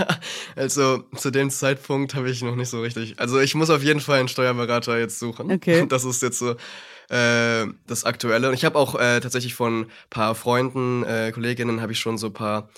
[0.56, 3.20] Also zu dem Zeitpunkt habe ich noch nicht so richtig.
[3.20, 5.52] Also ich muss auf jeden Fall einen Steuerberater jetzt suchen.
[5.52, 5.86] Okay.
[5.90, 6.56] Das ist jetzt so
[7.10, 8.50] äh, das Aktuelle.
[8.50, 12.18] Und ich habe auch äh, tatsächlich von ein paar Freunden, äh, Kolleginnen, habe ich schon
[12.18, 12.70] so ein paar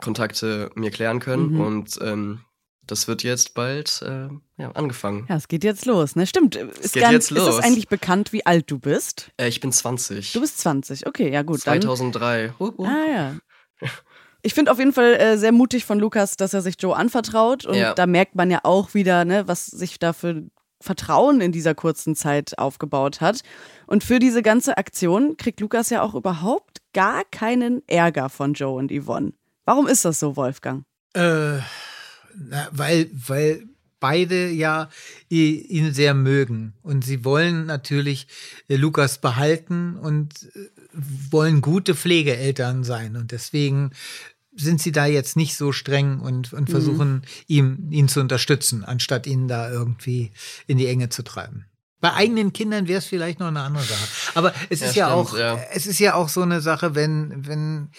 [0.00, 1.52] Kontakte mir klären können.
[1.52, 1.60] Mhm.
[1.60, 2.40] Und ähm,
[2.86, 5.26] das wird jetzt bald äh, ja, angefangen.
[5.28, 6.26] Ja, es geht jetzt los, ne?
[6.26, 6.56] Stimmt.
[6.56, 7.64] Ist, geht ganz, jetzt ist das los.
[7.64, 9.30] eigentlich bekannt, wie alt du bist?
[9.36, 10.32] Äh, ich bin 20.
[10.32, 11.06] Du bist 20.
[11.06, 11.66] Okay, ja gut.
[11.66, 12.54] Dann, 2003.
[12.58, 12.86] Hup, hup.
[12.86, 13.36] ah ja.
[14.42, 17.66] Ich finde auf jeden Fall äh, sehr mutig von Lukas, dass er sich Joe anvertraut.
[17.66, 17.94] Und Ja.
[17.94, 20.44] da merkt man ja auch wieder, ne, was sich da für
[20.80, 23.40] Vertrauen in dieser kurzen Zeit aufgebaut hat.
[23.88, 28.78] Und für diese ganze Aktion kriegt Lukas ja auch überhaupt gar keinen Ärger von Joe
[28.78, 29.32] und Yvonne.
[29.64, 30.84] Warum ist das so, Wolfgang?
[31.14, 31.58] Äh,
[32.36, 33.64] na, weil, weil
[34.00, 34.88] beide ja
[35.28, 36.74] ihn sehr mögen.
[36.82, 38.26] Und sie wollen natürlich
[38.68, 40.68] äh, Lukas behalten und äh,
[41.30, 43.16] wollen gute Pflegeeltern sein.
[43.16, 43.92] Und deswegen
[44.56, 49.26] sind sie da jetzt nicht so streng und, und versuchen, ihm, ihn zu unterstützen, anstatt
[49.26, 50.32] ihn da irgendwie
[50.66, 51.67] in die Enge zu treiben.
[52.00, 54.08] Bei eigenen Kindern wäre es vielleicht noch eine andere Sache.
[54.34, 55.60] Aber es Ja, ist ja stimmt, auch, ja.
[55.72, 57.90] es ist ja auch so eine Sache, wenn, wenn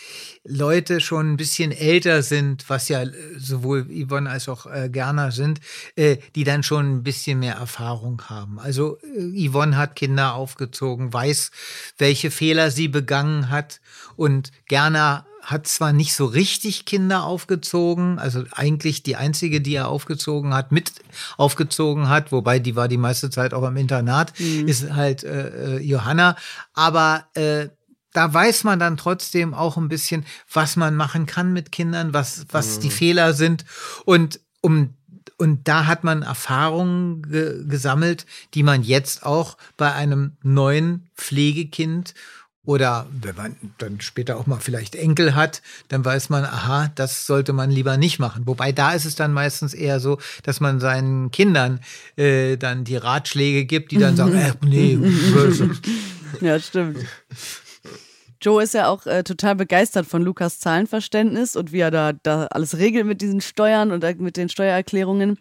[0.46, 5.32] Leute schon ein bisschen älter sind, was ja äh, sowohl Yvonne als auch äh, Gerner
[5.32, 5.60] sind,
[5.96, 8.58] äh, die dann schon ein bisschen mehr Erfahrung haben.
[8.60, 11.52] Also äh, Yvonne hat Kinder aufgezogen, weiß,
[11.98, 13.82] welche Fehler sie begangen hat
[14.16, 19.88] und Gerner hat zwar nicht so richtig Kinder aufgezogen, also eigentlich die einzige, die er
[19.88, 20.91] aufgezogen hat, mit
[21.38, 25.80] aufgezogen hat, wobei die war die meiste Zeit auch im Internat, ist halt äh, äh,
[25.80, 26.36] Johanna.
[26.73, 27.69] Aber äh,
[28.13, 32.45] da weiß man dann trotzdem auch ein bisschen, was man machen kann mit Kindern, was,
[32.52, 33.65] was die Fehler sind.
[34.06, 34.95] Und um
[35.39, 42.13] und da hat man Erfahrungen ge gesammelt, die man jetzt auch bei einem neuen Pflegekind
[42.65, 47.26] oder wenn man dann später auch mal vielleicht Enkel hat, dann weiß man, aha, das
[47.26, 48.45] sollte man lieber nicht machen.
[48.45, 51.80] Wobei da ist es dann meistens eher so, dass man seinen Kindern
[52.15, 55.00] äh, dann die Ratschläge gibt, die dann sagen, äh, nee.
[56.41, 57.00] Ja, stimmt.
[58.41, 62.45] Joe ist ja auch äh, total begeistert von Lukas Zahlenverständnis und wie er da, da
[62.45, 65.38] alles regelt mit diesen Steuern und äh, mit den Steuererklärungen.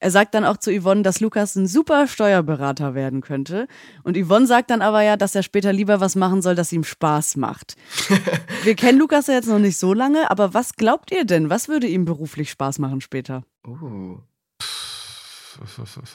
[0.00, 3.66] Er sagt dann auch zu Yvonne, dass Lukas ein super Steuerberater werden könnte.
[4.04, 6.84] Und Yvonne sagt dann aber ja, dass er später lieber was machen soll, das ihm
[6.84, 7.76] Spaß macht.
[8.62, 11.50] Wir kennen Lukas ja jetzt noch nicht so lange, aber was glaubt ihr denn?
[11.50, 13.42] Was würde ihm beruflich Spaß machen später?
[13.66, 14.18] Uh.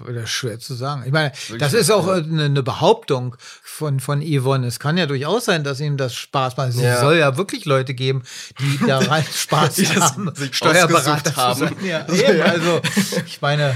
[0.07, 1.03] Oder schwer zu sagen.
[1.05, 2.13] Ich meine, das ist auch ja.
[2.15, 4.67] eine, eine Behauptung von, von Yvonne.
[4.67, 6.69] Es kann ja durchaus sein, dass ihm das Spaß macht.
[6.69, 6.99] Es Ja.
[7.01, 8.23] soll ja wirklich Leute geben,
[8.59, 11.59] die daran Spaß Die das haben, sich Steuerberater ausgesucht zu haben.
[11.59, 11.75] sein.
[11.83, 12.81] Ja, eben, also
[13.25, 13.75] ich meine,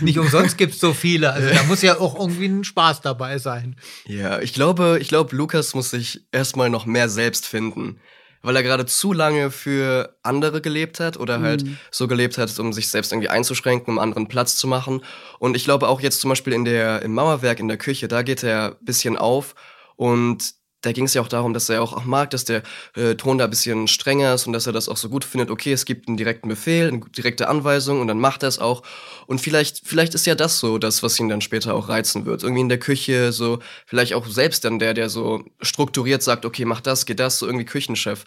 [0.00, 1.32] nicht umsonst gibt es so viele.
[1.32, 3.76] Also da muss ja auch irgendwie ein Spaß dabei sein.
[4.06, 8.00] Ja, ich glaube, ich glaube, Lukas muss sich erstmal noch mehr selbst finden.
[8.42, 12.72] Weil er gerade zu lange für andere gelebt hat oder halt so gelebt hat, um
[12.72, 15.02] sich selbst irgendwie einzuschränken, um anderen Platz zu machen.
[15.38, 18.22] Und ich glaube auch jetzt zum Beispiel in der, im Mauerwerk in der Küche, da
[18.22, 19.54] geht er ein bisschen auf
[19.96, 22.62] und da ging es ja auch darum, dass er auch, auch mag, dass der
[22.94, 25.50] äh, Ton da ein bisschen strenger ist und dass er das auch so gut findet.
[25.50, 28.82] Okay, es gibt einen direkten Befehl, eine direkte Anweisung und dann macht er es auch.
[29.26, 32.44] Und vielleicht, vielleicht ist ja das so das, was ihn dann später auch reizen wird.
[32.44, 36.64] Irgendwie in der Küche, so, vielleicht auch selbst dann der, der so strukturiert sagt, okay,
[36.64, 38.24] mach das, geht das, so irgendwie Küchenchef.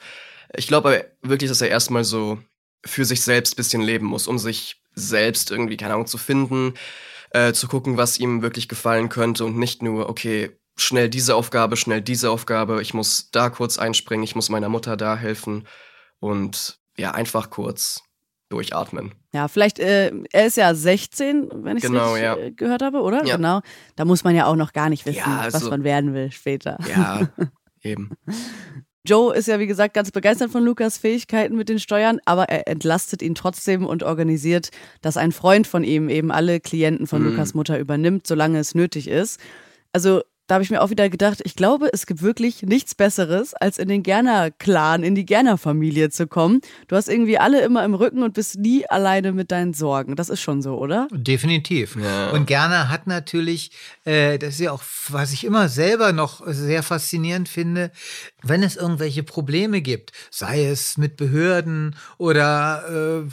[0.55, 2.37] Ich glaube wirklich, dass er erstmal so
[2.85, 6.73] für sich selbst bisschen leben muss, um sich selbst irgendwie, keine Ahnung, zu finden,
[7.31, 11.77] äh, zu gucken, was ihm wirklich gefallen könnte und nicht nur, okay, schnell diese Aufgabe,
[11.77, 15.67] schnell diese Aufgabe, ich muss da kurz einspringen, ich muss meiner Mutter da helfen
[16.19, 18.01] und ja, einfach kurz
[18.49, 19.13] durchatmen.
[19.33, 22.35] Ja, vielleicht, äh, er ist ja 16, wenn ich es Genau, ja.
[22.35, 23.23] äh, gehört habe, oder?
[23.25, 23.37] Ja.
[23.37, 23.61] Genau.
[23.95, 26.31] Da muss man ja auch noch gar nicht wissen, Ja, was also- man werden will
[26.31, 26.77] später.
[26.89, 27.29] Ja,
[27.81, 28.11] eben.
[29.03, 32.67] Joe ist ja, wie gesagt, ganz begeistert von Lukas Fähigkeiten mit den Steuern, aber er
[32.67, 34.69] entlastet ihn trotzdem und organisiert,
[35.01, 37.29] dass ein Freund von ihm eben alle Klienten von Mhm.
[37.31, 39.39] Lukas Mutter übernimmt, solange es nötig ist.
[39.91, 43.53] Also, da habe ich mir auch wieder gedacht, ich glaube, es gibt wirklich nichts Besseres,
[43.53, 46.59] als in den Gerner-Clan, in die Gerner-Familie zu kommen.
[46.89, 50.17] Du hast irgendwie alle immer im Rücken und bist nie alleine mit deinen Sorgen.
[50.17, 51.07] Das ist schon so, oder?
[51.13, 51.95] Definitiv.
[51.95, 52.31] Ja.
[52.31, 53.71] Und Gerner hat natürlich,
[54.03, 57.89] äh, das ist ja auch, was ich immer selber noch sehr faszinierend finde,
[58.43, 63.23] wenn es irgendwelche Probleme gibt, sei es mit Behörden oder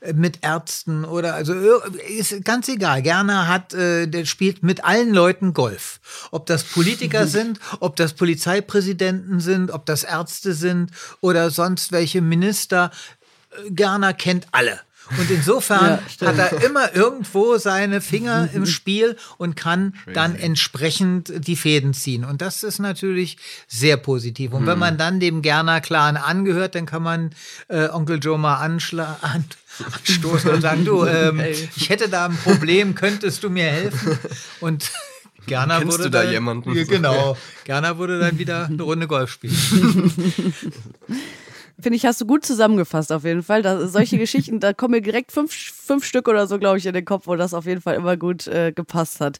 [0.00, 1.54] äh, mit Ärzten oder also
[2.08, 3.02] ist ganz egal.
[3.02, 6.00] Gerner hat, äh, der spielt mit allen Leuten Golf.
[6.30, 10.90] Ob das Politiker sind, ob das Polizeipräsidenten sind, ob das Ärzte sind
[11.20, 12.90] oder sonst welche Minister.
[13.50, 14.80] Äh, Gerner kennt alle.
[15.18, 21.32] Und insofern ja, hat er immer irgendwo seine Finger im Spiel und kann dann entsprechend
[21.46, 22.24] die Fäden ziehen.
[22.24, 23.38] Und das ist natürlich
[23.68, 24.52] sehr positiv.
[24.52, 24.80] Und wenn mhm.
[24.80, 27.30] man dann dem Gerner Clan angehört, dann kann man
[27.68, 29.16] äh, Onkel Joe mal anschlagen.
[29.22, 29.44] An
[29.84, 31.40] anstoßen und sagen, du, ähm,
[31.76, 34.18] ich hätte da ein Problem, könntest du mir helfen?
[34.60, 34.90] Und
[35.46, 36.74] Gerner Kennst würde du da dann, jemanden?
[36.86, 37.36] Genau.
[37.64, 39.54] Gerner würde dann wieder eine Runde Golf spielen.
[41.78, 43.62] Finde ich, hast du gut zusammengefasst auf jeden Fall.
[43.62, 46.94] Da, solche Geschichten, da kommen mir direkt fünf, fünf Stück oder so, glaube ich, in
[46.94, 49.38] den Kopf, wo das auf jeden Fall immer gut äh, gepasst hat.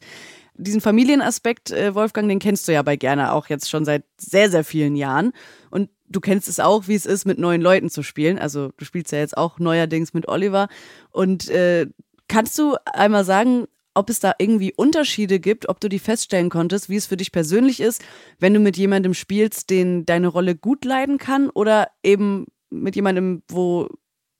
[0.55, 4.49] Diesen Familienaspekt, äh, Wolfgang, den kennst du ja bei Gerner auch jetzt schon seit sehr,
[4.49, 5.33] sehr vielen Jahren.
[5.69, 8.39] Und du kennst es auch, wie es ist, mit neuen Leuten zu spielen.
[8.39, 10.67] Also du spielst ja jetzt auch neuerdings mit Oliver.
[11.11, 11.87] Und äh,
[12.27, 13.67] kannst du einmal sagen,
[13.97, 17.31] ob es da irgendwie Unterschiede gibt, ob du die feststellen konntest, wie es für dich
[17.31, 18.03] persönlich ist,
[18.39, 23.41] wenn du mit jemandem spielst, den deine Rolle gut leiden kann oder eben mit jemandem,
[23.47, 23.89] wo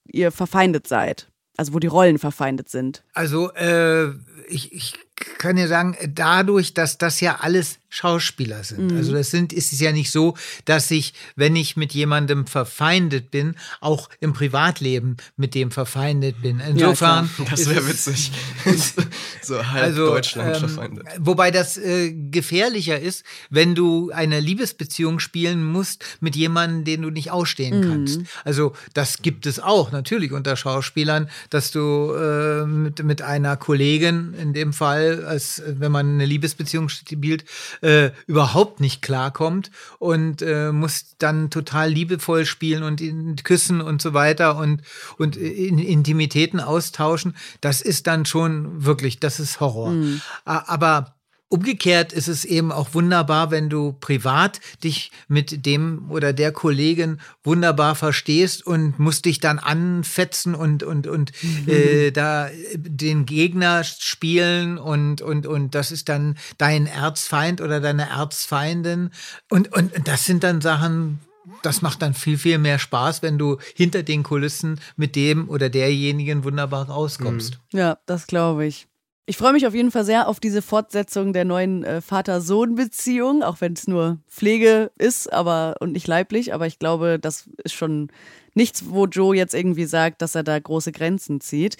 [0.06, 1.30] ihr verfeindet seid?
[1.56, 3.02] Also wo die Rollen verfeindet sind.
[3.14, 4.10] Also äh,
[4.46, 4.94] ich, ich
[5.38, 8.92] kann ja sagen, dadurch, dass das ja alles Schauspieler sind.
[8.92, 8.98] Mhm.
[8.98, 10.34] Also das sind, ist es ja nicht so,
[10.66, 16.60] dass ich, wenn ich mit jemandem verfeindet bin, auch im Privatleben mit dem verfeindet bin.
[16.60, 17.30] Insofern.
[17.38, 18.30] Ja, das wäre witzig.
[19.42, 21.06] so halb also, Deutschland ähm, verfeindet.
[21.18, 27.10] Wobei das äh, gefährlicher ist, wenn du eine Liebesbeziehung spielen musst mit jemandem, den du
[27.10, 27.88] nicht ausstehen mhm.
[27.88, 28.20] kannst.
[28.44, 34.34] Also das gibt es auch natürlich unter Schauspielern, dass du äh, mit, mit einer Kollegin
[34.34, 37.44] in dem Fall, als wenn man eine Liebesbeziehung spielt,
[37.80, 44.02] äh, überhaupt nicht klarkommt und äh, muss dann total liebevoll spielen und ihn küssen und
[44.02, 44.82] so weiter und,
[45.18, 47.36] und in Intimitäten austauschen.
[47.60, 49.90] Das ist dann schon wirklich, das ist Horror.
[49.90, 50.20] Mhm.
[50.44, 51.17] Aber
[51.50, 57.20] Umgekehrt ist es eben auch wunderbar, wenn du privat dich mit dem oder der Kollegin
[57.42, 61.68] wunderbar verstehst und musst dich dann anfetzen und, und, und mhm.
[61.68, 68.10] äh, da den Gegner spielen und, und, und das ist dann dein Erzfeind oder deine
[68.10, 69.10] Erzfeindin.
[69.48, 71.20] Und, und das sind dann Sachen,
[71.62, 75.70] das macht dann viel, viel mehr Spaß, wenn du hinter den Kulissen mit dem oder
[75.70, 77.58] derjenigen wunderbar rauskommst.
[77.72, 77.78] Mhm.
[77.78, 78.87] Ja, das glaube ich.
[79.28, 83.60] Ich freue mich auf jeden Fall sehr auf diese Fortsetzung der neuen äh, Vater-Sohn-Beziehung, auch
[83.60, 86.54] wenn es nur Pflege ist, aber und nicht leiblich.
[86.54, 88.08] Aber ich glaube, das ist schon
[88.54, 91.76] nichts, wo Joe jetzt irgendwie sagt, dass er da große Grenzen zieht.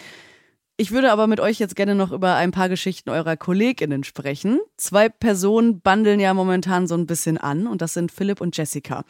[0.76, 4.60] Ich würde aber mit euch jetzt gerne noch über ein paar Geschichten eurer KollegInnen sprechen.
[4.76, 9.04] Zwei Personen bandeln ja momentan so ein bisschen an und das sind Philipp und Jessica.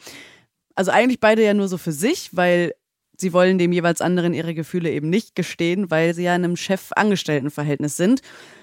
[0.75, 2.73] Also eigentlich beide ja nur so für sich, weil
[3.19, 6.55] sie wollen dem jeweils anderen ihre Gefühle eben nicht gestehen, weil sie ja in einem
[6.55, 8.21] Chef-Angestellten-Verhältnis sind.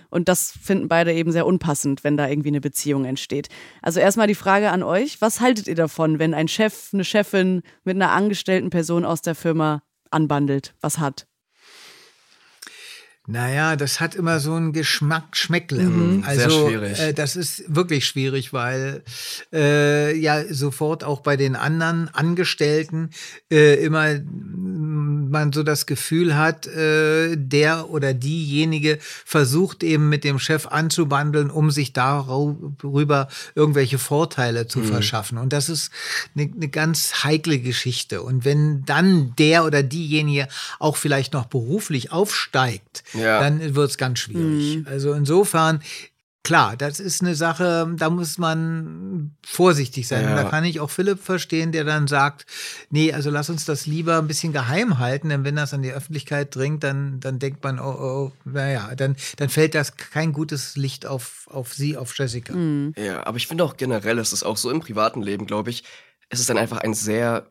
[0.09, 3.49] Und das finden beide eben sehr unpassend, wenn da irgendwie eine Beziehung entsteht.
[3.83, 7.63] Also erstmal die Frage an euch, was haltet ihr davon, wenn ein Chef, eine Chefin
[7.85, 11.27] mit einer angestellten Person aus der Firma anbandelt, was hat?
[13.27, 15.83] Naja, das hat immer so einen Geschmack, Schmeckle.
[15.83, 16.25] Mhm.
[16.25, 17.01] Also, Sehr schwierig.
[17.01, 19.03] Äh, das ist wirklich schwierig, weil
[19.53, 23.11] äh, ja sofort auch bei den anderen Angestellten
[23.51, 24.21] äh, immer
[25.29, 31.51] man so das Gefühl hat, äh, der oder diejenige versucht eben mit dem Chef anzubandeln,
[31.51, 34.85] um sich darüber irgendwelche Vorteile zu mhm.
[34.85, 35.39] verschaffen.
[35.39, 35.91] Und das ist
[36.35, 38.23] eine, eine ganz heikle Geschichte.
[38.23, 43.41] Und wenn dann der oder diejenige auch vielleicht noch beruflich aufsteigt, ja.
[43.41, 44.79] dann wird es ganz schwierig.
[44.79, 44.87] Mhm.
[44.89, 45.81] Also insofern
[46.47, 50.23] Klar, das ist eine Sache, da muss man vorsichtig sein.
[50.23, 50.31] Ja.
[50.31, 52.47] Und da kann ich auch Philipp verstehen, der dann sagt,
[52.89, 55.91] nee, also lass uns das lieber ein bisschen geheim halten, denn wenn das an die
[55.91, 60.77] Öffentlichkeit dringt, dann, dann denkt man, oh, oh, naja, dann, dann fällt das kein gutes
[60.77, 62.55] Licht auf, auf sie, auf Jessica.
[62.55, 62.95] Mhm.
[62.97, 65.83] Ja, aber ich finde auch generell, ist es auch so im privaten Leben, glaube ich,
[66.31, 67.51] ist es dann einfach ein sehr,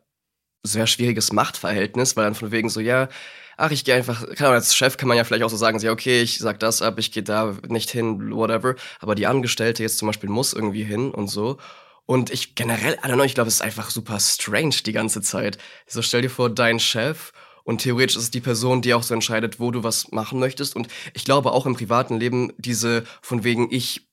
[0.66, 3.08] sehr schwieriges Machtverhältnis, weil dann von wegen so, ja,
[3.56, 5.92] ach, ich gehe einfach, kann als Chef kann man ja vielleicht auch so sagen, ja,
[5.92, 8.74] okay, ich sag das ab, ich gehe da nicht hin, whatever.
[9.00, 11.58] Aber die Angestellte jetzt zum Beispiel muss irgendwie hin und so.
[12.04, 15.22] Und ich generell, I don't know, ich glaube, es ist einfach super strange die ganze
[15.22, 15.58] Zeit.
[15.86, 17.32] So stell dir vor, dein Chef
[17.64, 20.76] und theoretisch ist es die Person, die auch so entscheidet, wo du was machen möchtest.
[20.76, 24.06] Und ich glaube auch im privaten Leben diese von wegen ich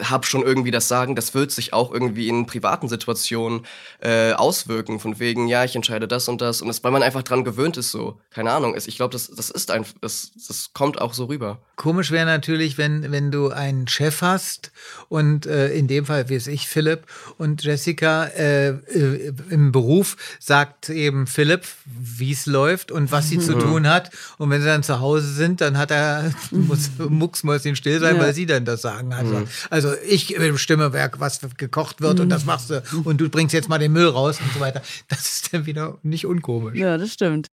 [0.00, 3.66] habe schon irgendwie das Sagen, das wird sich auch irgendwie in privaten Situationen
[4.00, 6.62] äh, auswirken, von wegen, ja, ich entscheide das und das.
[6.62, 8.18] Und das, weil man einfach dran gewöhnt ist, so.
[8.30, 8.74] Keine Ahnung.
[8.76, 11.58] Ich glaube, das, das ist einfach, das, das kommt auch so rüber.
[11.76, 14.72] Komisch wäre natürlich, wenn, wenn du einen Chef hast
[15.08, 17.02] und äh, in dem Fall, wie es ich, Philipp
[17.36, 23.38] und Jessica äh, äh, im Beruf sagt eben Philipp, wie es läuft und was sie
[23.38, 24.10] zu tun hat.
[24.38, 28.22] Und wenn sie dann zu Hause sind, dann hat er, muss mucksmäuschen still sein, Ja.
[28.22, 29.26] weil sie dann das Sagen hat.
[29.70, 33.68] Also ich bestimme, wer was gekocht wird und das machst du und du bringst jetzt
[33.68, 34.82] mal den Müll raus und so weiter.
[35.08, 36.78] Das ist dann wieder nicht unkomisch.
[36.78, 37.48] Ja, das stimmt.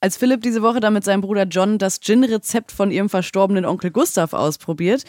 [0.00, 3.90] Als Philipp diese Woche dann mit seinem Bruder John das Gin-Rezept von ihrem verstorbenen Onkel
[3.90, 5.04] Gustav ausprobiert,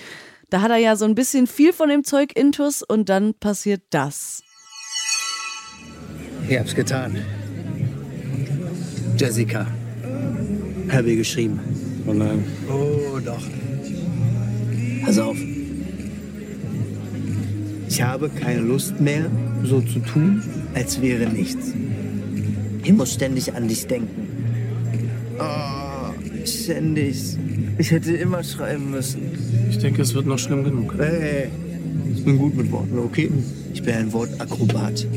[0.49, 3.84] da hat er ja so ein bisschen viel von dem Zeug intus und dann passiert
[3.91, 4.41] das.
[6.47, 7.23] Ich hab's getan.
[9.17, 9.67] Jessica.
[10.91, 11.59] Habe ihr geschrieben.
[12.07, 12.43] Oh nein.
[12.67, 13.43] Oh, doch.
[15.05, 15.38] Pass auf.
[17.90, 19.26] Ich habe keine Lust mehr,
[19.64, 20.44] so zu tun,
[20.76, 21.74] als wäre nichts.
[22.84, 24.28] Ich muss ständig an dich denken.
[25.40, 26.14] Oh,
[26.46, 27.38] ständig.
[27.80, 29.22] Ich hätte immer schreiben müssen.
[29.70, 30.94] Ich denke, es wird noch schlimm genug.
[30.98, 31.50] Hey,
[32.14, 33.32] ich bin gut mit Worten, okay?
[33.74, 35.08] Ich bin ein Wortakrobat.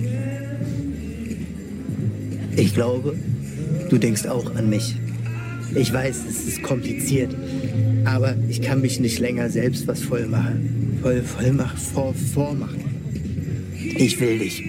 [2.57, 3.15] Ich glaube,
[3.91, 4.97] du denkst auch an mich.
[5.75, 7.35] Ich weiß, es ist kompliziert,
[8.05, 10.99] aber ich kann mich nicht länger selbst was voll machen.
[11.03, 12.83] Voll, voll machen, vor, vormachen.
[13.75, 14.63] Ich will dich.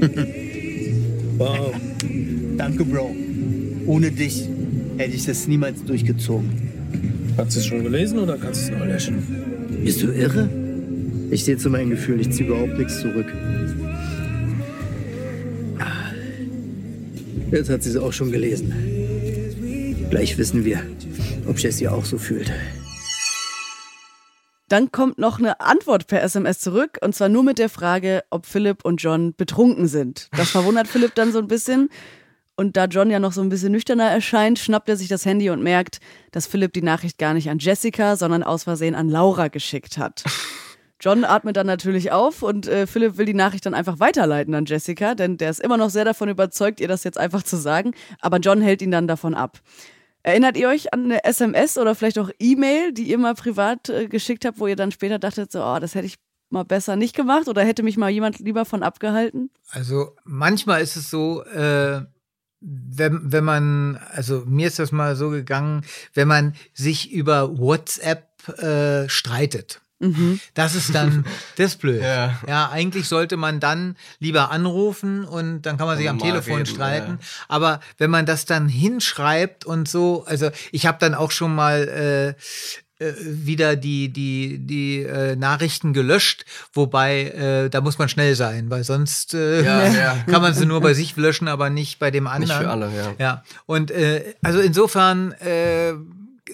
[1.38, 1.74] wow.
[2.56, 3.14] Danke, Bro.
[3.86, 4.48] Ohne dich
[4.96, 6.50] hätte ich das niemals durchgezogen.
[7.36, 9.22] Hast du es schon gelesen oder kannst du es noch löschen?
[9.84, 10.48] Bist du irre?
[11.30, 13.26] Ich stehe zu meinen Gefühlen, ich ziehe überhaupt nichts zurück.
[17.50, 18.97] Jetzt hat sie es auch schon gelesen.
[20.10, 20.80] Gleich wissen wir,
[21.46, 22.50] ob Jessie auch so fühlt.
[24.68, 28.46] Dann kommt noch eine Antwort per SMS zurück und zwar nur mit der Frage, ob
[28.46, 30.28] Philipp und John betrunken sind.
[30.36, 31.90] Das verwundert Philipp dann so ein bisschen.
[32.56, 35.50] Und da John ja noch so ein bisschen nüchterner erscheint, schnappt er sich das Handy
[35.50, 36.00] und merkt,
[36.32, 40.24] dass Philipp die Nachricht gar nicht an Jessica, sondern aus Versehen an Laura geschickt hat.
[41.00, 44.64] John atmet dann natürlich auf und äh, Philipp will die Nachricht dann einfach weiterleiten an
[44.64, 47.92] Jessica, denn der ist immer noch sehr davon überzeugt, ihr das jetzt einfach zu sagen.
[48.20, 49.60] Aber John hält ihn dann davon ab.
[50.22, 54.08] Erinnert ihr euch an eine SMS oder vielleicht auch E-Mail, die ihr mal privat äh,
[54.08, 56.16] geschickt habt, wo ihr dann später dachtet, so, oh, das hätte ich
[56.50, 59.50] mal besser nicht gemacht oder hätte mich mal jemand lieber von abgehalten?
[59.70, 62.02] Also manchmal ist es so, äh,
[62.60, 68.48] wenn, wenn man, also mir ist das mal so gegangen, wenn man sich über WhatsApp
[68.58, 69.80] äh, streitet.
[70.54, 71.24] Das ist dann
[71.56, 72.02] das ist blöd.
[72.02, 72.38] Ja.
[72.46, 76.58] ja, eigentlich sollte man dann lieber anrufen und dann kann man sich am Mal Telefon
[76.58, 77.18] reden, streiten.
[77.20, 77.26] ja.
[77.48, 81.88] Aber wenn man das dann hinschreibt und so, also ich habe dann auch schon mal
[81.88, 88.34] äh, äh, wieder die die die äh, Nachrichten gelöscht, wobei äh, da muss man schnell
[88.34, 90.16] sein, weil sonst äh, Ja, ja.
[90.30, 92.62] kann man sie nur bei sich löschen, aber nicht bei dem Nicht anderen.
[92.62, 93.14] für alle, ja.
[93.18, 95.92] Ja, und äh, also insofern, äh,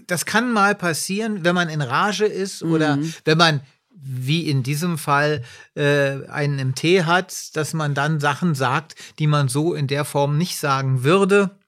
[0.07, 3.61] das kann mal passieren, wenn man in Rage ist oder wenn man
[4.05, 5.43] wie in diesem Fall
[5.75, 10.05] äh, einen im Tee hat, dass man dann Sachen sagt, die man so in der
[10.05, 11.59] Form nicht sagen würde.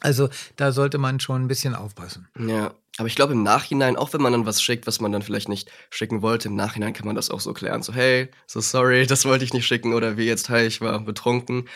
[0.00, 2.28] Also da sollte man schon ein bisschen aufpassen.
[2.38, 5.22] Ja, aber ich glaube im Nachhinein, auch wenn man dann was schickt, was man dann
[5.22, 7.82] vielleicht nicht schicken wollte, im Nachhinein kann man das auch so klären.
[7.82, 10.98] So, hey, so sorry, das wollte ich nicht schicken oder wie jetzt, hey, ich war
[11.00, 11.66] betrunken.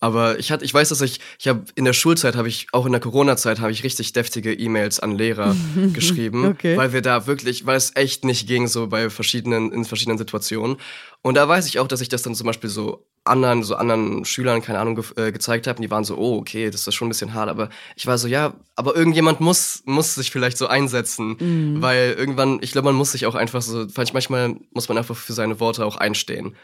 [0.00, 2.86] Aber ich hatte, ich weiß, dass ich, ich habe in der Schulzeit habe ich, auch
[2.86, 5.56] in der Corona-Zeit habe ich richtig deftige E-Mails an Lehrer
[5.92, 6.76] geschrieben, Okay.
[6.76, 10.76] weil wir da wirklich, weil es echt nicht ging, so bei verschiedenen, in verschiedenen Situationen.
[11.22, 14.24] Und da weiß ich auch, dass ich das dann zum Beispiel so anderen, so anderen
[14.24, 15.78] Schülern, keine Ahnung, ge äh, gezeigt habe.
[15.78, 17.48] Und die waren so, oh, okay, das ist schon ein bisschen hart.
[17.50, 21.36] Aber ich war so, ja, aber irgendjemand muss, muss sich vielleicht so einsetzen.
[21.82, 25.32] Weil irgendwann, ich glaube, man muss sich auch einfach so, manchmal muss man einfach für
[25.32, 26.54] seine Worte auch einstehen.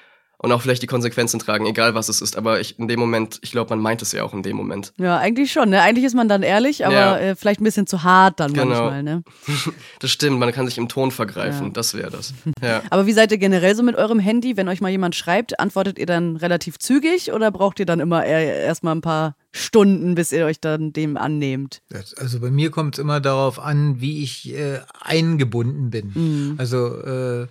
[0.45, 2.36] Und auch vielleicht die Konsequenzen tragen, egal was es ist.
[2.36, 4.92] Aber ich, in dem Moment, ich glaube, man meint es ja auch in dem Moment.
[4.99, 5.70] Ja, eigentlich schon.
[5.70, 5.80] Ne?
[5.80, 7.18] Eigentlich ist man dann ehrlich, aber Ja.
[7.18, 8.66] äh, vielleicht ein bisschen zu hart dann Genau.
[8.68, 9.03] manchmal.
[9.03, 9.22] Ne?
[10.01, 11.68] Das stimmt, man kann sich im Ton vergreifen.
[11.68, 11.72] Ja.
[11.72, 12.34] Das wäre das.
[12.62, 12.82] Ja.
[12.90, 14.57] Aber wie seid ihr generell so mit eurem Handy?
[14.59, 18.24] Wenn euch mal jemand schreibt, antwortet ihr dann relativ zügig oder braucht ihr dann immer
[18.24, 21.80] erstmal ein paar Stunden, bis ihr euch dann dem annehmt?
[22.16, 26.12] Also bei mir kommt es immer darauf an, wie ich äh, eingebunden bin.
[26.14, 26.55] Mhm.
[26.59, 27.47] Also äh,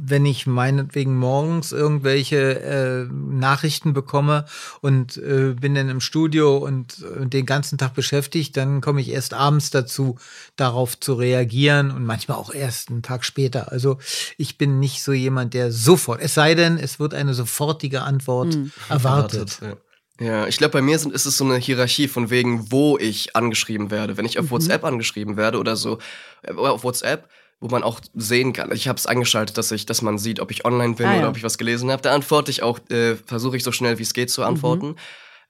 [0.00, 4.44] wenn ich meinetwegen morgens irgendwelche äh, Nachrichten bekomme
[4.80, 9.10] und äh, bin dann im Studio und äh, den ganzen Tag beschäftigt, dann komme ich
[9.10, 10.18] erst abends dazu,
[10.56, 13.70] darauf zu reagieren und manchmal auch erst einen Tag später.
[13.70, 13.98] Also
[14.36, 18.58] ich bin nicht so jemand, der sofort, es sei denn, es wird eine sofortige Antwort
[18.88, 19.58] erwartet.
[19.62, 19.76] Ja.
[20.20, 23.34] Ja, ich glaube, bei mir sind, ist es so eine Hierarchie von wegen, wo ich
[23.34, 24.16] angeschrieben werde.
[24.16, 25.98] Wenn ich auf WhatsApp angeschrieben werde oder so,
[26.42, 27.28] äh, auf WhatsApp,
[27.64, 28.70] wo man auch sehen kann.
[28.72, 31.18] Ich habe es eingeschaltet, dass ich, dass man sieht, ob ich online bin Ah, ja.
[31.20, 32.02] oder ob ich was gelesen habe.
[32.02, 34.46] Da antworte ich auch, äh, versuche ich so schnell wie es geht zu Mhm.
[34.48, 34.96] antworten.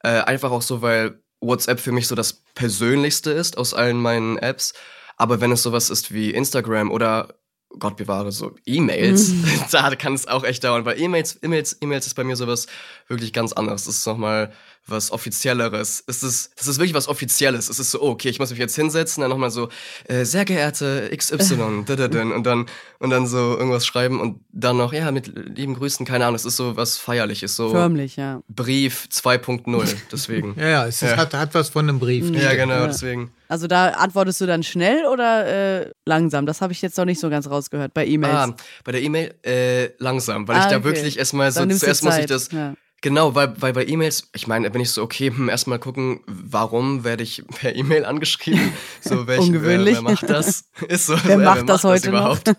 [0.05, 4.39] Äh, einfach auch so, weil WhatsApp für mich so das Persönlichste ist aus allen meinen
[4.39, 4.75] Apps.
[5.17, 7.35] Aber wenn es sowas ist wie Instagram oder
[7.81, 9.45] Gott bewahre, so E-Mails, Mhm.
[9.73, 10.85] da kann es auch echt dauern.
[10.85, 12.69] Weil E-Mails, E-Mails, E-Mails ist bei mir sowas
[13.09, 13.87] wirklich ganz anderes.
[13.87, 14.53] Das ist nochmal
[14.87, 16.05] was Offizielleres.
[16.07, 17.69] Es ist, das ist wirklich was Offizielles.
[17.69, 19.69] Es ist so, oh, okay, ich muss mich jetzt hinsetzen, dann nochmal so,
[20.09, 21.55] äh, sehr geehrte XY,
[21.85, 22.67] und dann,
[22.99, 26.45] und dann so irgendwas schreiben und dann noch, ja, mit lieben Grüßen, keine Ahnung, es
[26.45, 28.43] ist so was Feierliches, so Förmlich, ja.
[28.49, 30.55] Brief 2.0, deswegen.
[30.59, 31.17] Ja, ja, es ist, Ja.
[31.17, 32.31] Hat, hat was von einem Brief.
[32.31, 32.87] ja, genau, Ja.
[32.87, 33.33] deswegen.
[33.49, 36.47] Also da antwortest du dann schnell oder äh, langsam?
[36.47, 38.35] Das habe ich jetzt noch nicht so ganz rausgehört bei E-Mails.
[38.35, 40.85] Ah, bei der E-Mail äh, langsam, weil Ah, ich da okay.
[40.85, 42.75] wirklich erstmal so zuerst muss ich das ja.
[43.05, 47.05] Genau, weil, weil bei E-Mails, ich meine, bin ich so okay, hm, erstmal gucken, warum
[47.05, 48.73] werde ich per E-Mail angeschrieben?
[49.03, 49.97] So welch, Ungewöhnlich.
[49.97, 50.65] Wer, wer macht das?
[50.89, 52.51] Ist so, Wer macht das heute überhaupt?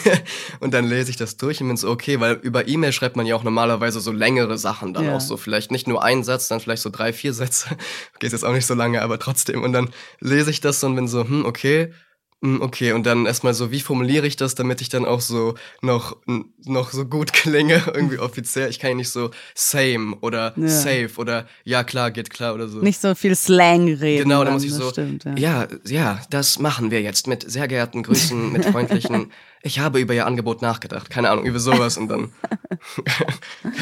[0.60, 3.26] und dann lese ich das durch und bin so okay, weil über E-Mail schreibt man
[3.26, 5.16] ja auch normalerweise so längere Sachen dann Ja.
[5.16, 7.70] auch so vielleicht nicht nur einen Satz, dann vielleicht so drei, vier Sätze.
[8.20, 11.08] Geht jetzt auch nicht so lange, aber trotzdem und dann lese ich das und bin
[11.08, 11.92] so, hm, okay.
[12.42, 15.54] Hm, Okay, und dann erstmal so, wie formuliere ich das, damit ich dann auch so
[15.82, 16.16] noch,
[16.64, 18.70] noch so gut klinge, irgendwie offiziell.
[18.70, 20.68] Ich kann ja nicht so same oder Ja.
[20.68, 22.78] safe oder ja klar, geht klar oder so.
[22.78, 24.24] Nicht so viel Slang reden.
[24.24, 25.34] Genau, da dann, muss ich das so, Stimmt, ja.
[25.36, 29.30] ja, ja, das machen wir jetzt mit sehr geehrten Grüßen, mit freundlichen,
[29.62, 32.32] ich habe über Ihr Angebot nachgedacht, keine Ahnung, über sowas und dann,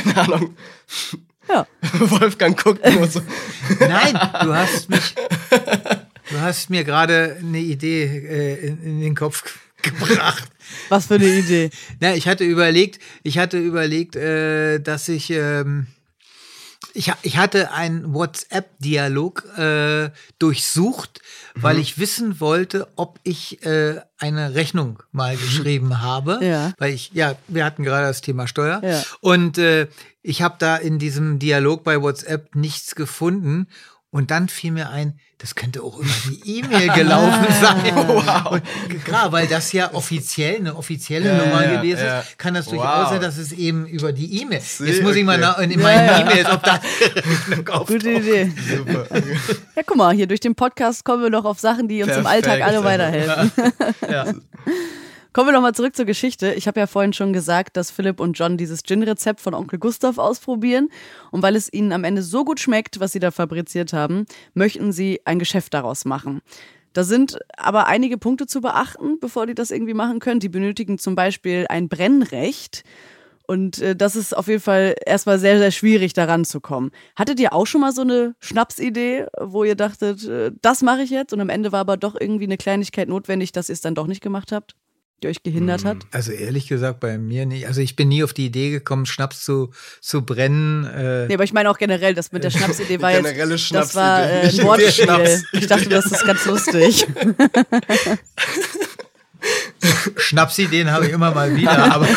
[0.05, 0.57] keine Ahnung,
[1.49, 1.67] Ja.
[2.01, 3.21] Wolfgang guckt nur so,
[3.81, 5.15] Nein, du hast mich.
[6.31, 9.43] Du hast mir gerade eine Idee äh, in, in den Kopf
[9.83, 10.49] ge- gebracht.
[10.89, 11.71] Was für eine Idee.
[12.01, 15.87] Na, ich hatte überlegt, ich hatte überlegt, äh, dass ich, ähm,
[16.95, 21.21] ich, ich hatte einen WhatsApp-Dialog äh, durchsucht,
[21.55, 26.39] weil ich wissen wollte, ob ich äh, eine Rechnung mal geschrieben habe.
[26.43, 26.73] Ja.
[26.79, 28.81] Weil ich, ja, wir hatten gerade das Thema Steuer.
[28.85, 29.03] Ja.
[29.21, 29.89] Und äh,
[30.23, 33.69] ich habe da in diesem Dialog bei WhatsApp nichts gefunden.
[34.11, 37.95] Und dann fiel mir ein, das könnte auch über die E-Mail gelaufen sein.
[38.49, 42.21] Und klar, weil das ja offiziell eine offizielle Ja, Nummer ja, gewesen ja.
[42.21, 42.73] ist, kann das Wow.
[42.77, 44.63] durchaus sein, dass es eben über die E-Mail.
[44.63, 45.41] Jetzt muss ich mal okay.
[45.43, 46.23] nach, in meinen.
[46.23, 46.81] E-Mails, ob da.
[47.87, 48.51] Gute Idee.
[48.69, 49.07] super.
[49.77, 52.27] Ja, guck mal, hier durch den Podcast kommen wir noch auf Sachen, die uns im
[52.27, 52.67] Alltag Perfekt.
[52.67, 53.53] alle weiterhelfen.
[54.11, 54.25] Ja.
[55.33, 56.55] Kommen wir nochmal zurück zur Geschichte.
[56.55, 60.17] Ich habe ja vorhin schon gesagt, dass Philipp und John dieses Gin-Rezept von Onkel Gustav
[60.17, 60.89] ausprobieren.
[61.31, 64.25] Und weil es ihnen am Ende so gut schmeckt, was sie da fabriziert haben,
[64.55, 66.41] möchten sie ein Geschäft daraus machen.
[66.95, 70.41] Da sind aber einige Punkte zu beachten, bevor die das irgendwie machen können.
[70.41, 72.83] Die benötigen zum Beispiel ein Brennrecht.
[73.47, 76.91] Und äh, das ist auf jeden Fall erstmal sehr, sehr schwierig, daran zu kommen.
[77.17, 81.11] Hattet ihr auch schon mal so eine Schnapsidee, wo ihr dachtet, äh, das mache ich
[81.11, 83.95] jetzt und am Ende war aber doch irgendwie eine Kleinigkeit notwendig, dass ihr es dann
[83.95, 84.75] doch nicht gemacht habt,
[85.23, 85.99] die euch gehindert hat?
[86.13, 87.67] Also ehrlich gesagt, bei mir nicht.
[87.67, 90.85] Also ich bin nie auf die Idee gekommen, Schnaps zu, zu brennen.
[90.85, 93.25] Äh, Nee, aber ich meine auch generell, das mit der Schnapsidee war jetzt.
[93.25, 95.05] Generelle Das war äh, ein Wortspiel.
[95.05, 95.45] Schnaps.
[95.53, 97.07] Ich dachte, das ist ganz lustig.
[100.17, 102.09] Schnapsideen habe ich immer mal wieder, aber,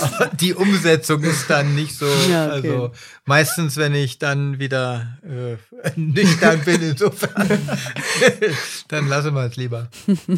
[0.00, 2.06] aber die Umsetzung ist dann nicht so.
[2.28, 2.70] Ja, okay.
[2.70, 2.92] Also
[3.24, 7.48] meistens, wenn ich dann wieder äh, nüchtern bin, insofern,
[8.88, 9.88] dann lassen wir es lieber.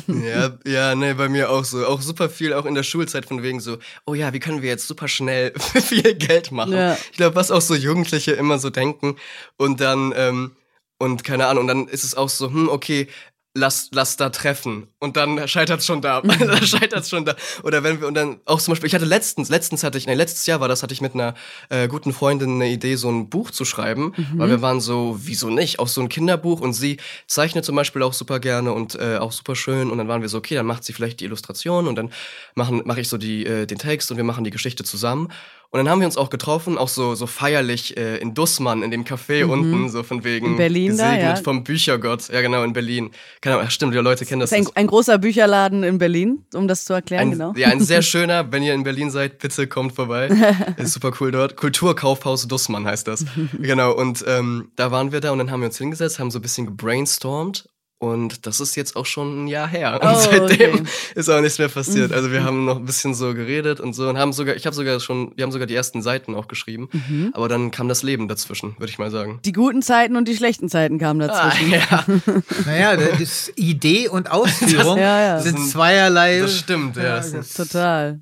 [0.06, 1.86] Ja, ja, nee, bei mir auch so.
[1.86, 4.68] Auch super viel, auch in der Schulzeit von wegen so, oh ja, wie können wir
[4.68, 6.72] jetzt super schnell viel Geld machen?
[6.72, 6.98] Ja.
[7.10, 9.16] Ich glaube, was auch so Jugendliche immer so denken.
[9.56, 10.56] Und dann, ähm,
[10.98, 13.08] und keine Ahnung, und dann ist es auch so, hm, okay,
[13.56, 14.86] lass, lass da treffen.
[14.98, 16.20] Und dann scheitert es schon da.
[16.38, 17.34] dann scheitert es schon da.
[17.62, 20.14] Oder wenn wir, und dann auch zum Beispiel, ich hatte letztens, letztens hatte ich, nee,
[20.14, 21.34] letztes Jahr war das, hatte ich mit einer
[21.68, 24.12] äh, guten Freundin eine Idee, so ein Buch zu schreiben.
[24.34, 25.78] Weil wir waren so, wieso nicht?
[25.78, 26.60] Auch so ein Kinderbuch.
[26.60, 29.90] Und sie zeichnet zum Beispiel auch super gerne und äh, auch super schön.
[29.90, 32.12] Und dann waren wir so, okay, dann macht sie vielleicht die Illustration und dann
[32.54, 35.28] mache ich so die, äh, den Text und wir machen die Geschichte zusammen.
[35.70, 38.90] Und dann haben wir uns auch getroffen, auch so, so feierlich äh, in Dussmann, in
[38.90, 41.42] dem Café unten, so von wegen In Berlin da, gesegnet ja.
[41.42, 42.28] vom Büchergott.
[42.32, 43.10] Ja, genau, in Berlin.
[43.40, 44.50] Keine Ahnung, stimmt, die Leute kennen das.
[44.50, 47.52] Das ist ein, ein großer Bücherladen in Berlin, um das zu erklären, Ein, genau.
[47.56, 50.28] Ja, ein sehr schöner, wenn ihr in Berlin seid, bitte kommt vorbei.
[50.76, 51.56] Ist super cool dort.
[51.56, 53.24] Kulturkaufhaus Dussmann heißt das.
[53.60, 56.38] genau, und ähm, da waren wir da und dann haben wir uns hingesetzt, haben so
[56.38, 57.68] ein bisschen gebrainstormt.
[57.98, 59.98] Und das ist jetzt auch schon ein Jahr her.
[60.02, 60.82] Und Oh, seitdem okay.
[61.14, 62.12] ist auch nichts mehr passiert.
[62.12, 64.76] Also wir haben noch ein bisschen so geredet und so und haben sogar, ich habe
[64.76, 66.90] sogar schon, wir haben sogar die ersten Seiten auch geschrieben.
[66.92, 67.30] Mhm.
[67.32, 69.40] Aber dann kam das Leben dazwischen, würde ich mal sagen.
[69.46, 71.70] Die guten Zeiten und die schlechten Zeiten kamen dazwischen.
[71.72, 72.04] ja,
[72.66, 75.40] Naja, das ist Idee und Ausführung Ja, ja.
[75.40, 76.40] sind Das sind- zweierlei.
[76.40, 76.96] das stimmt.
[76.96, 78.20] Ja, das ist- Total.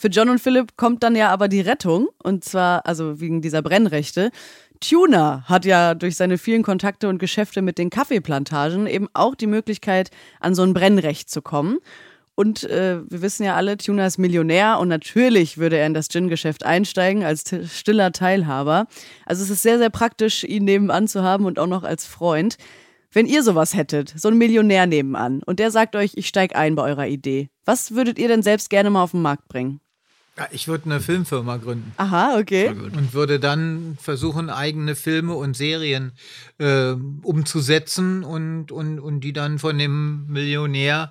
[0.00, 3.62] Für John und Philipp kommt dann ja aber die Rettung, und zwar, also wegen dieser
[3.62, 4.30] Brennrechte.
[4.80, 9.46] Tuna hat ja durch seine vielen Kontakte und Geschäfte mit den Kaffeeplantagen eben auch die
[9.46, 10.10] Möglichkeit,
[10.40, 11.78] an so ein Brennrecht zu kommen.
[12.34, 16.08] Und äh, wir wissen ja alle, Tuna ist Millionär und natürlich würde er in das
[16.08, 18.86] Gin-Geschäft einsteigen als stiller Teilhaber.
[19.26, 22.56] Also es ist sehr, sehr praktisch, ihn nebenan zu haben und auch noch als Freund.
[23.10, 26.76] Wenn ihr sowas hättet, so ein Millionär nebenan, und der sagt euch, ich steige ein
[26.76, 29.80] bei eurer Idee, was würdet ihr denn selbst gerne mal auf den Markt bringen?
[30.38, 31.92] Ja, ich würde eine Filmfirma gründen.
[31.96, 32.68] Aha, okay.
[32.68, 36.12] Und würde dann versuchen, eigene Filme und Serien
[36.58, 41.10] äh, umzusetzen und, und, und die dann von dem Millionär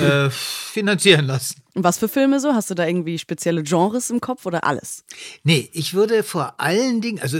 [0.00, 1.62] äh, finanzieren lassen.
[1.74, 2.54] Und was für Filme so?
[2.54, 5.04] Hast du da irgendwie spezielle Genres im Kopf oder alles?
[5.42, 7.38] Nee, ich würde vor allen Dingen, also,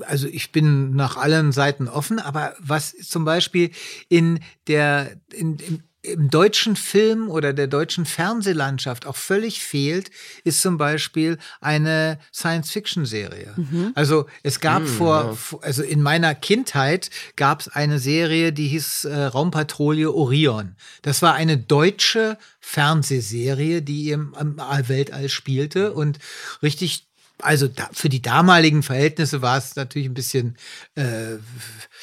[0.00, 3.70] also ich bin nach allen Seiten offen, aber was zum Beispiel
[4.10, 5.82] in der, in, in,
[6.12, 10.10] im deutschen Film oder der deutschen Fernsehlandschaft auch völlig fehlt,
[10.44, 13.54] ist zum Beispiel eine Science-Fiction-Serie.
[13.56, 13.92] Mhm.
[13.94, 15.58] Also es gab mhm, vor, ja.
[15.62, 20.76] also in meiner Kindheit gab es eine Serie, die hieß äh, Raumpatrouille Orion.
[21.02, 26.18] Das war eine deutsche Fernsehserie, die im, im Weltall spielte und
[26.62, 27.08] richtig
[27.40, 30.56] also da, für die damaligen Verhältnisse war es natürlich ein bisschen
[30.96, 31.36] äh,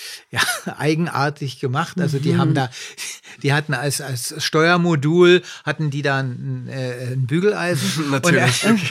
[0.32, 0.41] ja,
[0.78, 2.00] eigenartig gemacht.
[2.00, 2.38] Also die mhm.
[2.38, 2.70] haben da,
[3.43, 8.10] die hatten als, als Steuermodul, hatten die da ein, äh, ein Bügeleisen.
[8.12, 8.66] natürlich.
[8.66, 8.82] Und,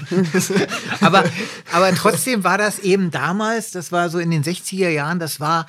[0.51, 0.67] äh,
[1.01, 1.25] aber,
[1.73, 5.67] aber trotzdem war das eben damals, das war so in den 60er Jahren, das war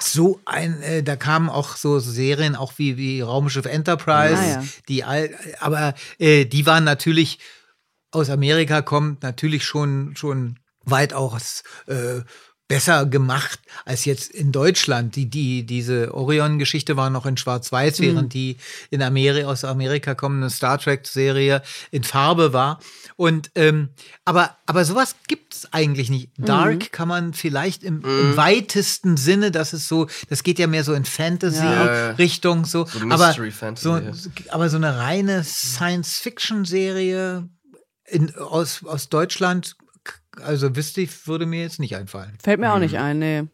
[0.00, 4.64] so ein, äh, da kamen auch so Serien auch wie, wie Raumschiff Enterprise, ah, ja.
[4.88, 7.38] die all, aber äh, die waren natürlich
[8.10, 12.20] aus Amerika kommt, natürlich schon, schon weitaus äh,
[12.68, 15.14] besser gemacht als jetzt in Deutschland.
[15.14, 18.04] Die, die, diese Orion-Geschichte war noch in Schwarz-Weiß, mhm.
[18.04, 18.56] während die
[18.90, 22.80] in Amerika, aus Amerika kommende Star Trek-Serie in Farbe war.
[23.14, 23.90] Und ähm,
[24.24, 26.30] aber, aber sowas gibt's eigentlich nicht.
[26.36, 26.92] Dark mhm.
[26.92, 28.36] kann man vielleicht im, im, mhm.
[28.36, 32.64] weitesten Sinne, das ist so, das geht ja mehr so in Fantasy-Richtung, ja.
[32.64, 32.86] so.
[32.86, 33.34] so aber,
[33.76, 34.00] so,
[34.48, 37.48] aber so eine reine Science-Fiction-Serie
[38.06, 39.76] in, aus, aus Deutschland,
[40.42, 42.36] also wüsste ich, würde mir jetzt nicht einfallen.
[42.42, 43.44] Fällt mir auch nicht ein, nee.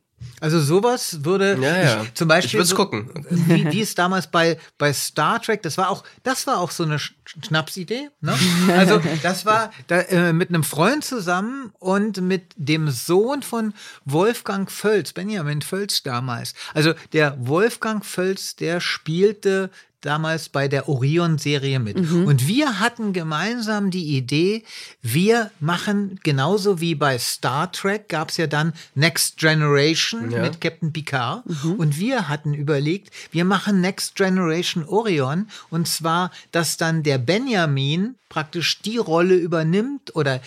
[0.40, 2.02] Also sowas würde ja, ja.
[2.02, 3.10] Ich, zum Beispiel ich würde gucken.
[3.30, 6.84] Wie, wie es damals bei, bei Star Trek, das war auch, das war auch so
[6.84, 8.10] eine Schnapsidee.
[8.20, 8.34] Ne?
[8.76, 13.74] Also das war da, äh, mit einem Freund zusammen und mit dem Sohn von
[14.04, 16.54] Wolfgang Völz, Benjamin Völz damals.
[16.74, 19.70] Also der Wolfgang Völz, der spielte
[20.02, 21.98] damals bei der Orion-Serie mit.
[21.98, 22.26] Mhm.
[22.26, 24.64] Und wir hatten gemeinsam die Idee,
[25.00, 30.42] wir machen genauso wie bei Star Trek gab es ja dann Next Generation ja.
[30.42, 31.44] mit Captain Picard.
[31.46, 31.74] Mhm.
[31.74, 35.48] Und wir hatten überlegt, wir machen Next Generation Orion.
[35.70, 40.40] Und zwar, dass dann der Benjamin praktisch die Rolle übernimmt oder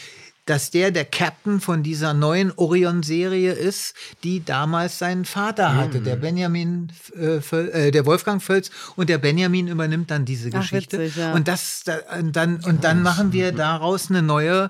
[0.46, 6.18] dass der der Captain von dieser neuen Orion-Serie ist, die damals seinen Vater hatte, der
[6.18, 6.22] mhm.
[6.22, 11.00] Benjamin, äh, äh, der Wolfgang Völz und der Benjamin übernimmt dann diese Ach, Geschichte.
[11.00, 11.34] Witzig, ja.
[11.34, 14.70] Und das da, dann und dann machen wir daraus eine neue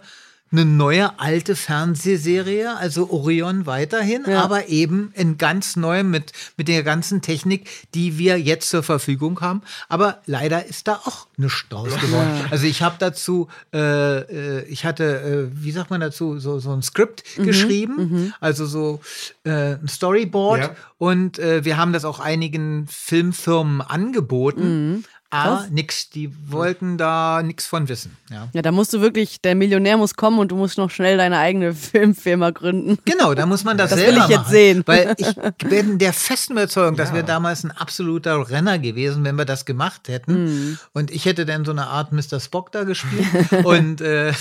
[0.56, 4.42] eine neue alte Fernsehserie, also Orion weiterhin, ja.
[4.42, 9.42] aber eben in ganz neuem mit, mit der ganzen Technik, die wir jetzt zur Verfügung
[9.42, 9.62] haben.
[9.90, 12.30] Aber leider ist da auch nichts draus geworden.
[12.44, 12.52] Ja.
[12.52, 16.72] Also ich habe dazu, äh, äh, ich hatte, äh, wie sagt man dazu, so, so
[16.72, 17.44] ein Skript mhm.
[17.44, 18.34] geschrieben, mhm.
[18.40, 19.02] also so
[19.44, 20.62] äh, ein Storyboard.
[20.62, 20.76] Ja.
[20.98, 24.94] Und äh, wir haben das auch einigen Filmfirmen angeboten.
[24.94, 25.04] Mhm.
[25.36, 28.18] Aber nix, die wollten da nichts von wissen.
[28.32, 28.48] Ja.
[28.54, 31.40] ja, da musst du wirklich, der Millionär muss kommen und du musst noch schnell deine
[31.40, 32.98] eigene Filmfirma gründen.
[33.06, 34.52] Genau, da muss man das, das selber will ich jetzt machen.
[34.52, 34.84] sehen.
[34.86, 35.36] Weil ich
[35.70, 37.16] bin der festen Überzeugung, das ja.
[37.16, 40.46] wäre damals ein absoluter Renner gewesen, wenn wir das gemacht hätten.
[40.46, 40.80] Mhm.
[40.94, 42.40] Und ich hätte dann so eine Art Mr.
[42.40, 43.26] Spock da gespielt.
[43.64, 44.34] und äh,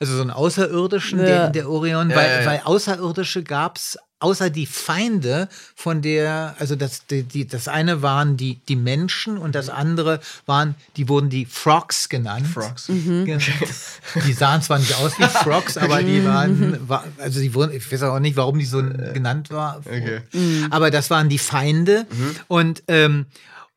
[0.00, 1.24] also so einen Außerirdischen, ja.
[1.24, 7.06] der, der Orion, weil, weil Außerirdische gab es außer die Feinde von der, also das,
[7.06, 11.46] die, die, das eine waren die, die Menschen und das andere waren, die wurden die
[11.46, 12.46] Frogs genannt.
[12.46, 12.88] Frogs.
[12.88, 13.24] Mhm.
[13.24, 13.44] Genau.
[14.26, 16.78] Die sahen zwar nicht aus wie Frogs, aber die waren,
[17.18, 19.78] also die wurden, ich weiß auch nicht, warum die so genannt war.
[19.84, 20.22] Okay.
[20.70, 22.36] Aber das waren die Feinde mhm.
[22.48, 23.26] und ähm,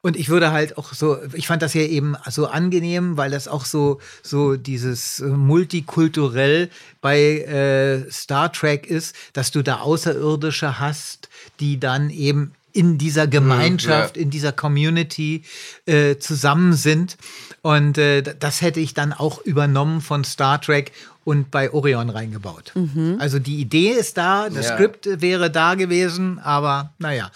[0.02, 3.48] und ich würde halt auch so, ich fand das ja eben so angenehm, weil das
[3.48, 6.70] auch so, so dieses äh, multikulturell
[7.02, 11.30] bei äh, Star Trek ist, dass du da Außerirdische hast,
[11.60, 14.24] die dann eben in dieser Gemeinschaft, ja.
[14.24, 15.44] in dieser Community
[15.86, 17.18] äh, zusammen sind.
[17.62, 20.94] Und äh, das hätte ich dann auch übernommen von Star Trek
[21.24, 22.72] und bei Orion reingebaut.
[22.74, 23.18] Mhm.
[23.20, 24.76] Also die Idee ist da, das ja.
[24.76, 27.30] Skript wäre da gewesen, aber naja.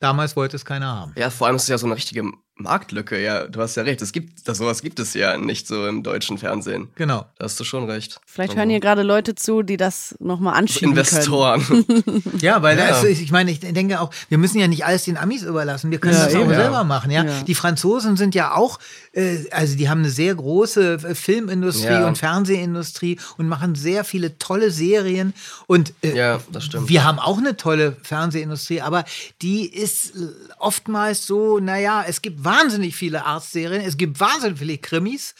[0.00, 1.12] Damals wollte es keiner haben.
[1.16, 2.24] Ja, vor allem ist es ja so eine richtige
[2.62, 4.00] Marktlücke, ja, du hast ja recht.
[4.02, 6.88] Es gibt, das, sowas gibt es ja nicht so im deutschen Fernsehen.
[6.94, 7.26] Genau.
[7.38, 8.20] Da hast du schon recht.
[8.26, 11.06] Vielleicht Also, hören hier gerade Leute zu, die das nochmal anschieben können.
[11.06, 11.84] Investoren.
[12.40, 12.88] Ja, weil Ja.
[12.88, 15.90] Das, ich meine, ich denke auch, wir müssen ja nicht alles den Amis überlassen.
[15.90, 16.50] Wir können Ja, das auch eben.
[16.54, 17.10] selber machen.
[17.10, 17.24] Ja?
[17.24, 17.42] Ja.
[17.42, 18.78] Die Franzosen sind ja auch,
[19.12, 22.06] äh, also die haben eine sehr große äh, Filmindustrie Ja.
[22.08, 25.34] und Fernsehindustrie und machen sehr viele tolle Serien.
[25.66, 26.88] Und äh, Ja, das stimmt.
[26.88, 29.04] wir haben auch eine tolle Fernsehindustrie, aber
[29.42, 30.12] die ist
[30.58, 35.34] oftmals so, naja, es gibt wahnsinnig viele Arztserien, es gibt wahnsinnig viele Krimis,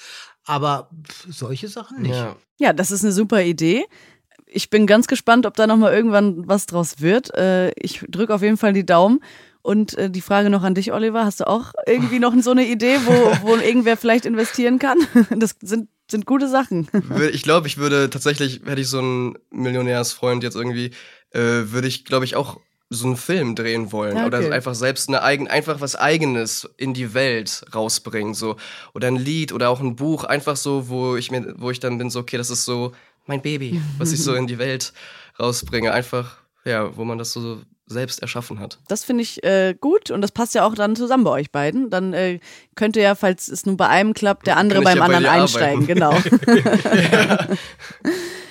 [0.44, 0.90] aber
[1.28, 2.14] solche Sachen nicht.
[2.14, 2.36] ja.
[2.60, 3.86] Ja, das ist eine super Idee.
[4.46, 7.32] Ich bin ganz gespannt, ob da nochmal irgendwann was draus wird.
[7.34, 9.20] Äh, ich drücke auf jeden Fall die Daumen.
[9.62, 11.24] Und äh, die Frage noch an dich, Oliver.
[11.24, 14.98] Hast du auch irgendwie noch so eine Idee, wo, wo irgendwer vielleicht investieren kann?
[15.36, 16.88] Das sind, sind gute Sachen.
[17.32, 20.90] Ich glaube, ich würde tatsächlich, hätte ich so einen Millionärsfreund jetzt irgendwie,
[21.30, 21.40] äh,
[21.72, 22.58] würde ich, glaube ich, auch
[22.92, 24.16] so einen Film drehen wollen.
[24.16, 24.36] Ja, okay.
[24.46, 28.34] Oder einfach selbst eine eigen, einfach was Eigenes in die Welt rausbringen.
[28.34, 28.56] So.
[28.94, 31.98] Oder ein Lied oder auch ein Buch, einfach so, wo ich mir, wo ich dann
[31.98, 32.92] bin, so, okay, das ist so
[33.26, 34.92] mein Baby, was ich so in die Welt
[35.38, 35.92] rausbringe.
[35.92, 38.78] Einfach, ja, wo man das so selbst erschaffen hat.
[38.88, 41.90] Das finde ich äh, gut und das passt ja auch dann zusammen bei euch beiden.
[41.90, 42.40] Dann äh,
[42.74, 45.30] könnte ja, falls es nur bei einem klappt, der andere beim ja bei anderen dir
[45.30, 46.02] einsteigen.
[46.02, 46.34] arbeiten.
[46.42, 47.56] Genau.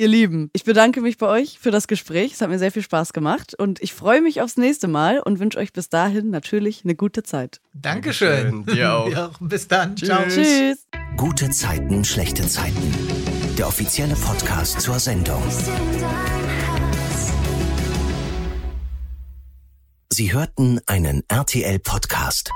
[0.00, 2.32] Ihr Lieben, ich bedanke mich bei euch für das Gespräch.
[2.32, 5.40] Es hat mir sehr viel Spaß gemacht und ich freue mich aufs nächste Mal und
[5.40, 7.60] wünsche euch bis dahin natürlich eine gute Zeit.
[7.74, 8.64] Dankeschön.
[8.64, 8.76] Dankeschön.
[8.76, 9.10] Dir auch.
[9.10, 9.98] Ja, bis dann.
[9.98, 10.22] Ciao.
[10.26, 10.86] Tschüss.
[11.18, 12.94] Gute Zeiten, schlechte Zeiten.
[13.58, 15.42] Der offizielle Podcast zur Sendung.
[20.08, 22.50] Sie hörten einen RTL-Podcast.